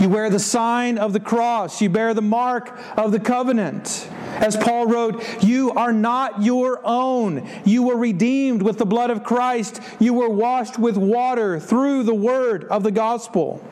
You 0.00 0.08
wear 0.08 0.30
the 0.30 0.40
sign 0.40 0.98
of 0.98 1.12
the 1.12 1.20
cross, 1.20 1.80
you 1.80 1.88
bear 1.88 2.14
the 2.14 2.22
mark 2.22 2.76
of 2.96 3.12
the 3.12 3.20
covenant. 3.20 4.08
As 4.36 4.56
Paul 4.56 4.86
wrote, 4.86 5.44
you 5.44 5.70
are 5.72 5.92
not 5.92 6.42
your 6.42 6.80
own. 6.82 7.48
You 7.64 7.84
were 7.84 7.96
redeemed 7.96 8.62
with 8.62 8.78
the 8.78 8.86
blood 8.86 9.10
of 9.10 9.22
Christ. 9.22 9.80
You 10.00 10.14
were 10.14 10.30
washed 10.30 10.78
with 10.78 10.96
water 10.96 11.60
through 11.60 12.02
the 12.02 12.14
word 12.14 12.64
of 12.64 12.82
the 12.82 12.90
gospel. 12.90 13.62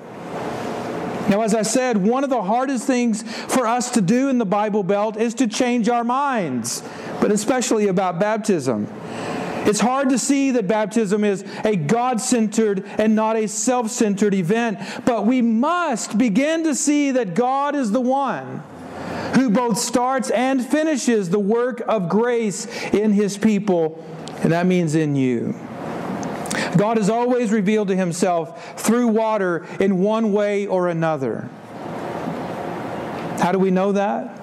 Now, 1.30 1.42
as 1.42 1.54
I 1.54 1.62
said, 1.62 1.96
one 1.96 2.24
of 2.24 2.30
the 2.30 2.42
hardest 2.42 2.88
things 2.88 3.22
for 3.22 3.64
us 3.64 3.92
to 3.92 4.00
do 4.00 4.28
in 4.30 4.38
the 4.38 4.44
Bible 4.44 4.82
Belt 4.82 5.16
is 5.16 5.32
to 5.34 5.46
change 5.46 5.88
our 5.88 6.02
minds, 6.02 6.82
but 7.20 7.30
especially 7.30 7.86
about 7.86 8.18
baptism. 8.18 8.88
It's 9.64 9.78
hard 9.78 10.08
to 10.08 10.18
see 10.18 10.50
that 10.50 10.66
baptism 10.66 11.22
is 11.22 11.44
a 11.64 11.76
God 11.76 12.20
centered 12.20 12.84
and 12.98 13.14
not 13.14 13.36
a 13.36 13.46
self 13.46 13.92
centered 13.92 14.34
event, 14.34 14.80
but 15.04 15.24
we 15.24 15.40
must 15.40 16.18
begin 16.18 16.64
to 16.64 16.74
see 16.74 17.12
that 17.12 17.36
God 17.36 17.76
is 17.76 17.92
the 17.92 18.00
one 18.00 18.64
who 19.36 19.50
both 19.50 19.78
starts 19.78 20.30
and 20.30 20.66
finishes 20.66 21.30
the 21.30 21.38
work 21.38 21.80
of 21.86 22.08
grace 22.08 22.66
in 22.92 23.12
his 23.12 23.38
people, 23.38 24.04
and 24.42 24.50
that 24.50 24.66
means 24.66 24.96
in 24.96 25.14
you. 25.14 25.54
God 26.76 26.96
has 26.96 27.10
always 27.10 27.50
revealed 27.50 27.88
to 27.88 27.96
himself 27.96 28.80
through 28.80 29.08
water 29.08 29.66
in 29.78 29.98
one 30.00 30.32
way 30.32 30.66
or 30.66 30.88
another. 30.88 31.48
How 33.40 33.52
do 33.52 33.58
we 33.58 33.70
know 33.70 33.92
that? 33.92 34.36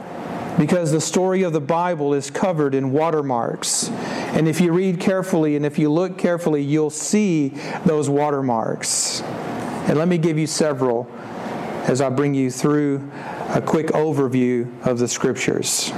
Because 0.57 0.91
the 0.91 1.01
story 1.01 1.43
of 1.43 1.53
the 1.53 1.61
Bible 1.61 2.13
is 2.13 2.31
covered 2.31 2.73
in 2.73 2.91
watermarks. 2.91 3.89
And 3.89 4.47
if 4.47 4.59
you 4.59 4.71
read 4.71 4.99
carefully 4.99 5.55
and 5.55 5.65
if 5.65 5.77
you 5.77 5.91
look 5.91 6.17
carefully, 6.17 6.63
you'll 6.63 6.89
see 6.89 7.49
those 7.85 8.09
watermarks. 8.09 9.21
And 9.21 9.97
let 9.97 10.07
me 10.07 10.17
give 10.17 10.37
you 10.37 10.47
several 10.47 11.09
as 11.83 12.01
I 12.01 12.09
bring 12.09 12.33
you 12.33 12.51
through 12.51 13.09
a 13.49 13.61
quick 13.61 13.87
overview 13.87 14.85
of 14.85 14.99
the 14.99 15.07
scriptures. 15.07 15.91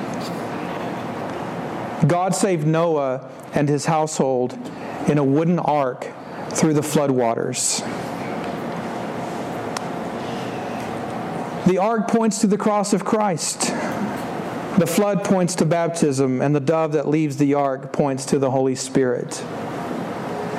God 2.08 2.36
saved 2.36 2.68
Noah 2.68 3.30
and 3.54 3.68
his 3.68 3.86
household 3.86 4.58
in 5.08 5.18
a 5.18 5.24
wooden 5.24 5.60
ark 5.60 6.08
through 6.52 6.74
the 6.74 6.82
floodwaters. 6.82 7.80
The 11.66 11.78
ark 11.78 12.08
points 12.08 12.40
to 12.40 12.48
the 12.48 12.58
cross 12.58 12.94
of 12.94 13.06
Christ. 13.06 13.62
The 14.80 14.88
flood 14.88 15.24
points 15.24 15.56
to 15.56 15.66
baptism, 15.66 16.42
and 16.42 16.56
the 16.56 16.60
dove 16.60 16.94
that 16.94 17.08
leaves 17.08 17.38
the 17.38 17.54
ark 17.54 17.92
points 17.92 18.26
to 18.28 18.40
the 18.40 18.50
Holy 18.50 18.76
Spirit. 18.76 19.44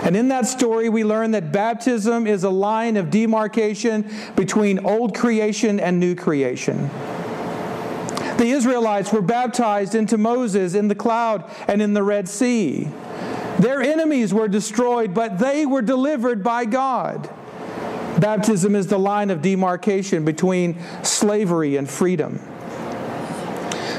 And 0.02 0.16
in 0.16 0.28
that 0.28 0.46
story, 0.46 0.88
we 0.88 1.04
learn 1.04 1.32
that 1.32 1.52
baptism 1.52 2.26
is 2.26 2.44
a 2.44 2.50
line 2.50 2.96
of 2.96 3.10
demarcation 3.10 4.10
between 4.36 4.84
old 4.84 5.14
creation 5.14 5.78
and 5.78 6.00
new 6.00 6.14
creation. 6.14 6.88
The 8.38 8.50
Israelites 8.50 9.12
were 9.12 9.20
baptized 9.20 9.94
into 9.94 10.16
Moses 10.16 10.74
in 10.74 10.88
the 10.88 10.94
cloud 10.94 11.44
and 11.68 11.82
in 11.82 11.92
the 11.92 12.02
Red 12.02 12.28
Sea. 12.28 12.88
Their 13.60 13.82
enemies 13.82 14.32
were 14.32 14.48
destroyed, 14.48 15.12
but 15.12 15.38
they 15.38 15.66
were 15.66 15.82
delivered 15.82 16.42
by 16.42 16.64
God. 16.64 17.28
Baptism 18.18 18.74
is 18.74 18.86
the 18.86 18.98
line 18.98 19.28
of 19.28 19.42
demarcation 19.42 20.24
between 20.24 20.78
slavery 21.02 21.76
and 21.76 21.88
freedom. 21.88 22.40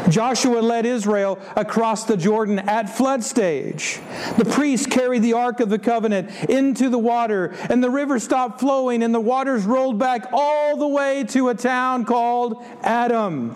Joshua 0.09 0.61
led 0.61 0.87
Israel 0.87 1.37
across 1.55 2.05
the 2.05 2.17
Jordan 2.17 2.57
at 2.57 2.89
flood 2.89 3.23
stage. 3.23 3.99
The 4.37 4.45
priests 4.45 4.87
carried 4.87 5.21
the 5.21 5.33
Ark 5.33 5.59
of 5.59 5.69
the 5.69 5.77
Covenant 5.77 6.31
into 6.49 6.89
the 6.89 6.97
water, 6.97 7.53
and 7.69 7.83
the 7.83 7.89
river 7.91 8.17
stopped 8.19 8.59
flowing, 8.59 9.03
and 9.03 9.13
the 9.13 9.21
waters 9.21 9.63
rolled 9.63 9.99
back 9.99 10.27
all 10.33 10.75
the 10.75 10.87
way 10.87 11.23
to 11.25 11.49
a 11.49 11.55
town 11.55 12.05
called 12.05 12.65
Adam. 12.81 13.55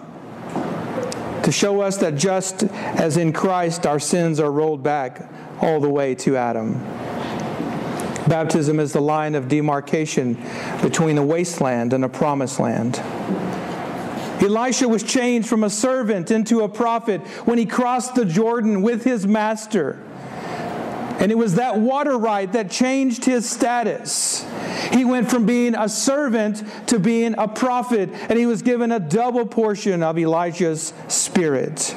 To 1.42 1.52
show 1.52 1.82
us 1.82 1.98
that 1.98 2.16
just 2.16 2.64
as 2.64 3.18
in 3.18 3.34
Christ 3.34 3.88
our 3.88 4.00
sins 4.00 4.40
are 4.40 4.52
rolled 4.52 4.84
back 4.84 5.32
all 5.62 5.80
the 5.80 5.90
way 5.90 6.16
to 6.16 6.38
Adam. 6.38 6.74
Baptism 8.28 8.80
is 8.80 8.92
the 8.92 9.02
line 9.02 9.36
of 9.36 9.48
demarcation 9.48 10.42
between 10.82 11.18
a 11.18 11.26
wasteland 11.26 11.94
and 11.94 12.04
a 12.04 12.10
promised 12.10 12.60
land. 12.60 13.00
Elisha 14.42 14.88
was 14.88 15.04
changed 15.04 15.48
from 15.48 15.64
a 15.64 15.70
servant 15.70 16.32
into 16.32 16.62
a 16.62 16.70
prophet 16.70 17.22
when 17.46 17.58
he 17.58 17.66
crossed 17.66 18.16
the 18.16 18.26
Jordan 18.26 18.82
with 18.82 19.04
his 19.04 19.26
master. 19.26 20.02
And 21.20 21.32
it 21.32 21.38
was 21.38 21.56
that 21.56 21.80
water 21.80 22.18
rite 22.18 22.54
that 22.54 22.70
changed 22.70 23.24
his 23.24 23.50
status. 23.50 24.46
He 24.92 25.06
went 25.06 25.30
from 25.32 25.46
being 25.46 25.74
a 25.74 25.88
servant 25.88 26.64
to 26.88 27.00
being 27.00 27.36
a 27.38 27.48
prophet, 27.48 28.10
and 28.12 28.38
he 28.38 28.46
was 28.46 28.62
given 28.62 28.92
a 28.92 29.00
double 29.00 29.46
portion 29.46 30.04
of 30.04 30.20
Elijah's 30.20 30.94
spirit. 31.08 31.96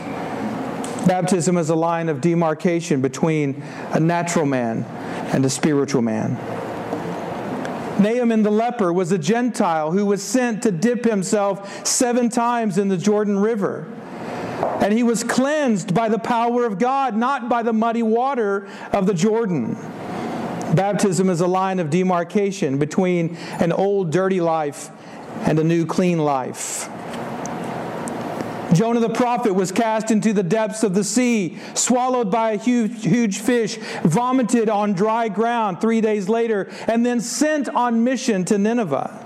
Baptism 1.08 1.56
is 1.56 1.70
a 1.70 1.74
line 1.74 2.10
of 2.10 2.20
demarcation 2.20 3.00
between 3.00 3.62
a 3.92 3.98
natural 3.98 4.44
man 4.44 4.84
and 5.32 5.42
a 5.42 5.48
spiritual 5.48 6.02
man. 6.02 6.34
Naaman 7.98 8.42
the 8.42 8.50
leper 8.50 8.92
was 8.92 9.10
a 9.10 9.16
Gentile 9.16 9.90
who 9.90 10.04
was 10.04 10.22
sent 10.22 10.62
to 10.64 10.70
dip 10.70 11.06
himself 11.06 11.86
seven 11.86 12.28
times 12.28 12.76
in 12.76 12.88
the 12.88 12.98
Jordan 12.98 13.38
River. 13.38 13.90
And 14.82 14.92
he 14.92 15.02
was 15.02 15.24
cleansed 15.24 15.94
by 15.94 16.10
the 16.10 16.18
power 16.18 16.66
of 16.66 16.78
God, 16.78 17.16
not 17.16 17.48
by 17.48 17.62
the 17.62 17.72
muddy 17.72 18.02
water 18.02 18.68
of 18.92 19.06
the 19.06 19.14
Jordan. 19.14 19.76
Baptism 20.74 21.30
is 21.30 21.40
a 21.40 21.46
line 21.46 21.78
of 21.78 21.88
demarcation 21.88 22.76
between 22.76 23.36
an 23.60 23.72
old 23.72 24.12
dirty 24.12 24.42
life 24.42 24.90
and 25.46 25.58
a 25.58 25.64
new 25.64 25.86
clean 25.86 26.18
life. 26.18 26.90
Jonah 28.74 29.00
the 29.00 29.08
prophet 29.08 29.54
was 29.54 29.72
cast 29.72 30.10
into 30.10 30.32
the 30.32 30.42
depths 30.42 30.82
of 30.82 30.94
the 30.94 31.04
sea, 31.04 31.58
swallowed 31.74 32.30
by 32.30 32.52
a 32.52 32.56
huge, 32.58 33.04
huge 33.04 33.38
fish, 33.38 33.76
vomited 34.02 34.68
on 34.68 34.92
dry 34.92 35.28
ground 35.28 35.80
three 35.80 36.00
days 36.00 36.28
later, 36.28 36.70
and 36.86 37.04
then 37.04 37.20
sent 37.20 37.68
on 37.70 38.04
mission 38.04 38.44
to 38.44 38.58
Nineveh. 38.58 39.24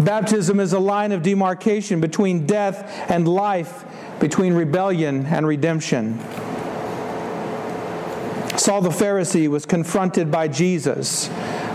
Baptism 0.00 0.60
is 0.60 0.72
a 0.72 0.78
line 0.78 1.12
of 1.12 1.22
demarcation 1.22 2.00
between 2.00 2.46
death 2.46 3.10
and 3.10 3.26
life, 3.26 3.84
between 4.20 4.54
rebellion 4.54 5.26
and 5.26 5.46
redemption. 5.46 6.18
Saul 8.56 8.82
the 8.82 8.90
Pharisee 8.90 9.48
was 9.48 9.66
confronted 9.66 10.30
by 10.30 10.46
Jesus, 10.46 11.28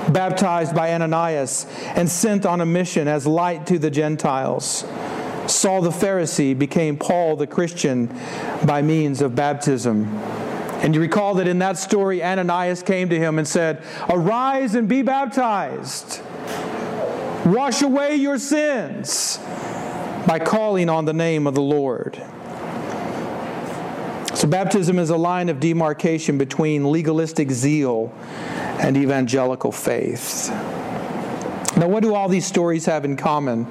baptized 0.10 0.74
by 0.74 0.94
Ananias, 0.94 1.66
and 1.96 2.10
sent 2.10 2.46
on 2.46 2.62
a 2.62 2.66
mission 2.66 3.08
as 3.08 3.28
light 3.28 3.68
to 3.68 3.78
the 3.78 3.90
Gentiles. 3.90 4.86
Saul 5.48 5.82
the 5.82 5.90
Pharisee 5.90 6.58
became 6.58 6.98
Paul 6.98 7.36
the 7.36 7.48
Christian 7.48 8.08
by 8.66 8.82
means 8.82 9.22
of 9.22 9.36
baptism. 9.36 10.06
And 10.82 10.94
you 10.94 11.02
recall 11.02 11.36
that 11.36 11.48
in 11.48 11.60
that 11.60 11.78
story, 11.78 12.24
Ananias 12.24 12.84
came 12.84 13.10
to 13.10 13.18
him 13.18 13.40
and 13.40 13.48
said, 13.48 13.82
Arise 14.10 14.76
and 14.76 14.88
be 14.88 15.02
baptized. 15.02 16.22
Wash 17.46 17.82
away 17.82 18.16
your 18.16 18.38
sins 18.38 19.40
by 20.28 20.40
calling 20.40 20.90
on 20.90 21.06
the 21.06 21.14
name 21.14 21.48
of 21.48 21.56
the 21.56 21.62
Lord. 21.62 22.22
So, 24.36 24.48
baptism 24.48 25.00
is 25.00 25.10
a 25.10 25.18
line 25.18 25.50
of 25.50 25.60
demarcation 25.60 26.38
between 26.38 26.92
legalistic 26.92 27.50
zeal 27.50 28.14
and 28.80 28.96
evangelical 28.96 29.72
faith. 29.72 30.50
Now, 31.78 31.88
what 31.88 32.04
do 32.04 32.14
all 32.14 32.30
these 32.30 32.46
stories 32.46 32.86
have 32.86 33.04
in 33.04 33.18
common? 33.18 33.66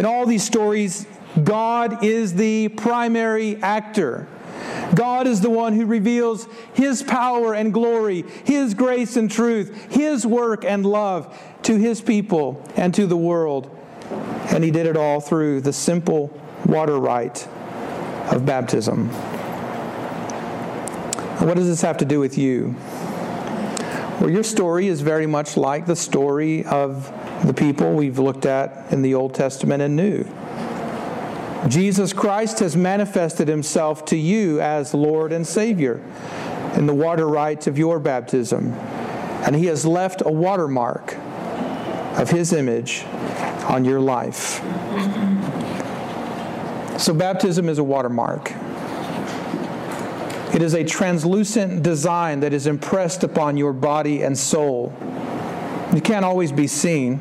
In 0.00 0.06
all 0.06 0.24
these 0.24 0.42
stories, 0.42 1.06
God 1.44 2.02
is 2.02 2.32
the 2.32 2.68
primary 2.68 3.56
actor. 3.56 4.26
God 4.94 5.26
is 5.26 5.42
the 5.42 5.50
one 5.50 5.74
who 5.74 5.84
reveals 5.84 6.48
His 6.72 7.02
power 7.02 7.52
and 7.52 7.70
glory, 7.70 8.24
His 8.44 8.72
grace 8.72 9.18
and 9.18 9.30
truth, 9.30 9.92
His 9.92 10.26
work 10.26 10.64
and 10.64 10.86
love 10.86 11.38
to 11.64 11.76
His 11.76 12.00
people 12.00 12.66
and 12.76 12.94
to 12.94 13.06
the 13.06 13.16
world. 13.18 13.76
And 14.48 14.64
He 14.64 14.70
did 14.70 14.86
it 14.86 14.96
all 14.96 15.20
through 15.20 15.60
the 15.60 15.72
simple 15.74 16.28
water 16.64 16.98
rite 16.98 17.46
of 18.32 18.46
baptism. 18.46 19.10
What 21.40 21.58
does 21.58 21.66
this 21.66 21.82
have 21.82 21.98
to 21.98 22.06
do 22.06 22.20
with 22.20 22.38
you? 22.38 22.74
Well, 24.20 24.28
your 24.28 24.42
story 24.42 24.88
is 24.88 25.00
very 25.00 25.26
much 25.26 25.56
like 25.56 25.86
the 25.86 25.96
story 25.96 26.62
of 26.66 27.10
the 27.46 27.54
people 27.54 27.94
we've 27.94 28.18
looked 28.18 28.44
at 28.44 28.92
in 28.92 29.00
the 29.00 29.14
Old 29.14 29.32
Testament 29.32 29.82
and 29.82 29.96
New. 29.96 30.26
Jesus 31.68 32.12
Christ 32.12 32.58
has 32.58 32.76
manifested 32.76 33.48
himself 33.48 34.04
to 34.06 34.18
you 34.18 34.60
as 34.60 34.92
Lord 34.92 35.32
and 35.32 35.46
Savior 35.46 36.02
in 36.74 36.84
the 36.84 36.92
water 36.92 37.26
rites 37.26 37.66
of 37.66 37.78
your 37.78 37.98
baptism, 37.98 38.74
and 38.74 39.56
he 39.56 39.64
has 39.66 39.86
left 39.86 40.20
a 40.20 40.30
watermark 40.30 41.16
of 42.18 42.28
his 42.28 42.52
image 42.52 43.04
on 43.70 43.86
your 43.86 44.00
life. 44.00 44.60
So, 47.00 47.14
baptism 47.14 47.70
is 47.70 47.78
a 47.78 47.84
watermark. 47.84 48.52
It 50.52 50.62
is 50.62 50.74
a 50.74 50.82
translucent 50.82 51.84
design 51.84 52.40
that 52.40 52.52
is 52.52 52.66
impressed 52.66 53.22
upon 53.22 53.56
your 53.56 53.72
body 53.72 54.22
and 54.22 54.36
soul. 54.36 54.92
It 55.94 56.02
can't 56.02 56.24
always 56.24 56.50
be 56.50 56.66
seen, 56.66 57.18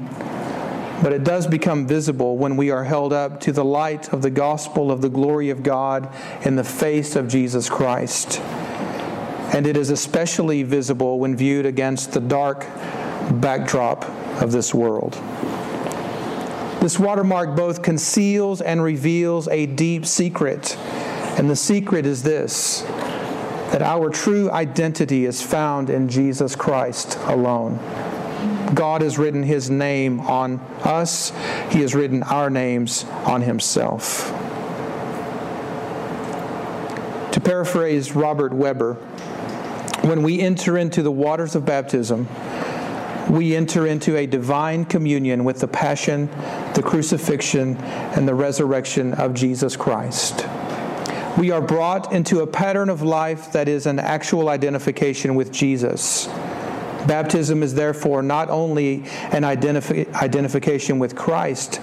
but 1.04 1.14
it 1.14 1.24
does 1.24 1.46
become 1.46 1.86
visible 1.86 2.38
when 2.38 2.58
we 2.58 2.72
are 2.72 2.84
held 2.84 3.14
up 3.14 3.40
to 3.42 3.52
the 3.52 3.64
light 3.64 4.12
of 4.12 4.24
the 4.24 4.32
gospel 4.32 4.92
of 4.92 5.02
the 5.02 5.10
glory 5.10 5.52
of 5.52 5.62
God 5.62 6.12
in 6.44 6.56
the 6.56 6.64
face 6.64 7.16
of 7.16 7.28
Jesus 7.28 7.70
Christ. 7.70 8.40
And 9.54 9.68
it 9.68 9.78
is 9.78 9.92
especially 9.92 10.64
visible 10.64 11.20
when 11.20 11.36
viewed 11.36 11.68
against 11.68 12.14
the 12.14 12.20
dark 12.20 12.62
backdrop 13.40 14.06
of 14.42 14.52
this 14.52 14.74
world. 14.74 15.14
This 16.82 16.98
watermark 16.98 17.56
both 17.56 17.82
conceals 17.84 18.62
and 18.62 18.82
reveals 18.82 19.48
a 19.50 19.68
deep 19.68 20.06
secret. 20.06 20.76
And 21.38 21.50
the 21.50 21.56
secret 21.56 22.06
is 22.06 22.24
this 22.24 22.84
that 23.72 23.82
our 23.82 24.10
true 24.10 24.50
identity 24.52 25.26
is 25.26 25.42
found 25.42 25.90
in 25.90 26.10
Jesus 26.10 26.56
Christ 26.56 27.18
alone. 27.24 27.78
God 28.74 29.02
has 29.02 29.18
written 29.18 29.44
his 29.44 29.70
name 29.70 30.20
on 30.22 30.60
us, 30.84 31.32
he 31.70 31.82
has 31.82 31.94
written 31.94 32.24
our 32.24 32.50
names 32.50 33.04
on 33.26 33.42
himself. 33.42 34.32
To 37.34 37.40
paraphrase 37.40 38.16
Robert 38.16 38.54
Webber, 38.54 38.96
when 40.02 40.24
we 40.24 40.40
enter 40.40 40.78
into 40.78 41.04
the 41.04 41.12
waters 41.12 41.56
of 41.56 41.66
baptism, 41.66 42.28
we 43.30 43.56
enter 43.56 43.86
into 43.86 44.18
a 44.18 44.26
divine 44.26 44.86
communion 44.86 45.44
with 45.44 45.60
the 45.60 45.68
passion, 45.68 46.28
the 46.74 46.82
crucifixion, 46.82 47.78
and 47.78 48.28
the 48.28 48.34
resurrection 48.34 49.14
of 49.14 49.36
Jesus 49.36 49.76
Christ. 49.76 50.49
We 51.38 51.52
are 51.52 51.62
brought 51.62 52.12
into 52.12 52.42
a 52.42 52.48
pattern 52.48 52.90
of 52.90 53.02
life 53.02 53.54
that 53.54 53.68
is 53.68 53.86
an 53.86 54.00
actual 54.00 54.50
identification 54.50 55.36
with 55.36 55.52
Jesus. 55.52 56.28
Baptism 57.08 57.64
is 57.64 57.74
therefore 57.76 58.22
not 58.22 58.50
only 58.50 59.04
an 59.32 59.44
identifi- 59.44 60.14
identification 60.14 61.00
with 61.00 61.16
Christ, 61.16 61.80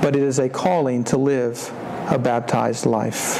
but 0.00 0.14
it 0.14 0.22
is 0.22 0.38
a 0.38 0.48
calling 0.48 1.04
to 1.04 1.16
live 1.16 1.72
a 2.08 2.18
baptized 2.18 2.86
life. 2.86 3.38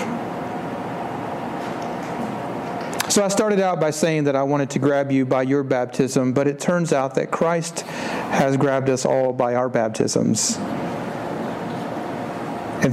So 3.13 3.23
I 3.23 3.29
started 3.29 3.61
out 3.61 3.79
by 3.79 3.91
saying 3.91 4.25
that 4.25 4.37
I 4.37 4.43
wanted 4.43 4.71
to 4.71 4.79
grab 4.79 5.13
you 5.13 5.27
by 5.27 5.43
your 5.43 5.63
baptism, 5.63 6.33
but 6.33 6.49
it 6.49 6.59
turns 6.59 6.93
out 6.93 7.15
that 7.17 7.31
Christ 7.31 7.81
has 7.81 8.57
grabbed 8.57 8.89
us 8.89 9.05
all 9.05 9.35
by 9.35 9.55
our 9.55 9.69
baptisms. 9.69 10.59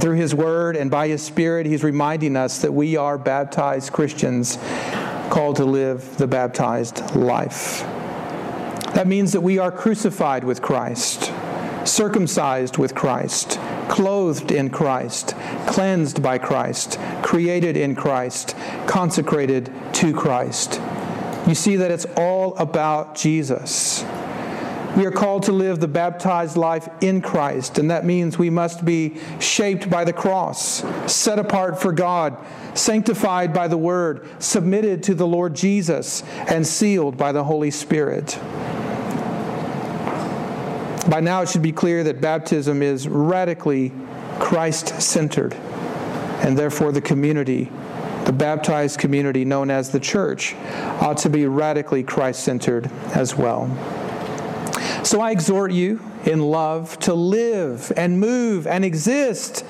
And 0.00 0.06
through 0.06 0.16
His 0.16 0.34
Word 0.34 0.76
and 0.76 0.90
by 0.90 1.08
His 1.08 1.22
Spirit, 1.22 1.66
He's 1.66 1.84
reminding 1.84 2.34
us 2.34 2.62
that 2.62 2.72
we 2.72 2.96
are 2.96 3.18
baptized 3.18 3.92
Christians 3.92 4.56
called 5.28 5.56
to 5.56 5.66
live 5.66 6.16
the 6.16 6.26
baptized 6.26 7.14
life. 7.14 7.80
That 8.94 9.06
means 9.06 9.32
that 9.32 9.42
we 9.42 9.58
are 9.58 9.70
crucified 9.70 10.42
with 10.42 10.62
Christ, 10.62 11.30
circumcised 11.84 12.78
with 12.78 12.94
Christ, 12.94 13.60
clothed 13.90 14.50
in 14.50 14.70
Christ, 14.70 15.34
cleansed 15.66 16.22
by 16.22 16.38
Christ, 16.38 16.98
created 17.22 17.76
in 17.76 17.94
Christ, 17.94 18.56
consecrated 18.86 19.70
to 19.96 20.14
Christ. 20.14 20.80
You 21.46 21.54
see 21.54 21.76
that 21.76 21.90
it's 21.90 22.06
all 22.16 22.56
about 22.56 23.16
Jesus. 23.16 24.02
We 24.96 25.06
are 25.06 25.12
called 25.12 25.44
to 25.44 25.52
live 25.52 25.78
the 25.78 25.88
baptized 25.88 26.56
life 26.56 26.88
in 27.00 27.22
Christ, 27.22 27.78
and 27.78 27.90
that 27.92 28.04
means 28.04 28.38
we 28.38 28.50
must 28.50 28.84
be 28.84 29.16
shaped 29.38 29.88
by 29.88 30.04
the 30.04 30.12
cross, 30.12 30.84
set 31.06 31.38
apart 31.38 31.80
for 31.80 31.92
God, 31.92 32.36
sanctified 32.74 33.54
by 33.54 33.68
the 33.68 33.78
Word, 33.78 34.28
submitted 34.42 35.04
to 35.04 35.14
the 35.14 35.26
Lord 35.26 35.54
Jesus, 35.54 36.24
and 36.48 36.66
sealed 36.66 37.16
by 37.16 37.30
the 37.30 37.44
Holy 37.44 37.70
Spirit. 37.70 38.36
By 41.08 41.20
now, 41.20 41.42
it 41.42 41.48
should 41.48 41.62
be 41.62 41.72
clear 41.72 42.02
that 42.04 42.20
baptism 42.20 42.82
is 42.82 43.06
radically 43.06 43.92
Christ 44.40 45.00
centered, 45.00 45.54
and 45.54 46.58
therefore 46.58 46.90
the 46.90 47.00
community, 47.00 47.70
the 48.24 48.32
baptized 48.32 48.98
community 48.98 49.44
known 49.44 49.70
as 49.70 49.90
the 49.90 50.00
church, 50.00 50.56
ought 51.00 51.18
to 51.18 51.30
be 51.30 51.46
radically 51.46 52.02
Christ 52.02 52.42
centered 52.42 52.90
as 53.14 53.36
well. 53.36 53.68
So 55.02 55.20
I 55.20 55.30
exhort 55.30 55.72
you 55.72 56.00
in 56.24 56.40
love 56.40 56.98
to 57.00 57.14
live 57.14 57.92
and 57.96 58.20
move 58.20 58.66
and 58.66 58.84
exist 58.84 59.64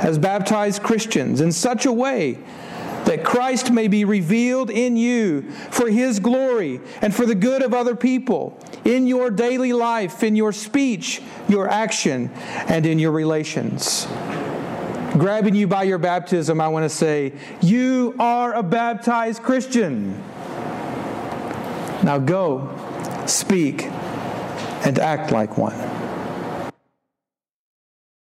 as 0.00 0.18
baptized 0.18 0.82
Christians 0.82 1.40
in 1.40 1.52
such 1.52 1.86
a 1.86 1.92
way 1.92 2.38
that 3.04 3.24
Christ 3.24 3.70
may 3.70 3.88
be 3.88 4.04
revealed 4.04 4.70
in 4.70 4.96
you 4.96 5.50
for 5.70 5.88
his 5.88 6.20
glory 6.20 6.80
and 7.00 7.14
for 7.14 7.26
the 7.26 7.34
good 7.34 7.62
of 7.62 7.74
other 7.74 7.96
people 7.96 8.58
in 8.84 9.06
your 9.06 9.30
daily 9.30 9.72
life, 9.72 10.22
in 10.22 10.36
your 10.36 10.52
speech, 10.52 11.20
your 11.48 11.68
action, 11.68 12.30
and 12.68 12.86
in 12.86 12.98
your 12.98 13.12
relations. 13.12 14.06
Grabbing 15.12 15.54
you 15.54 15.66
by 15.66 15.82
your 15.82 15.98
baptism, 15.98 16.60
I 16.60 16.68
want 16.68 16.84
to 16.84 16.88
say, 16.88 17.32
You 17.60 18.14
are 18.18 18.54
a 18.54 18.62
baptized 18.62 19.42
Christian. 19.42 20.22
Now 22.02 22.18
go, 22.18 22.74
speak, 23.26 23.88
and 24.84 24.98
act 24.98 25.32
like 25.32 25.56
one. 25.56 26.01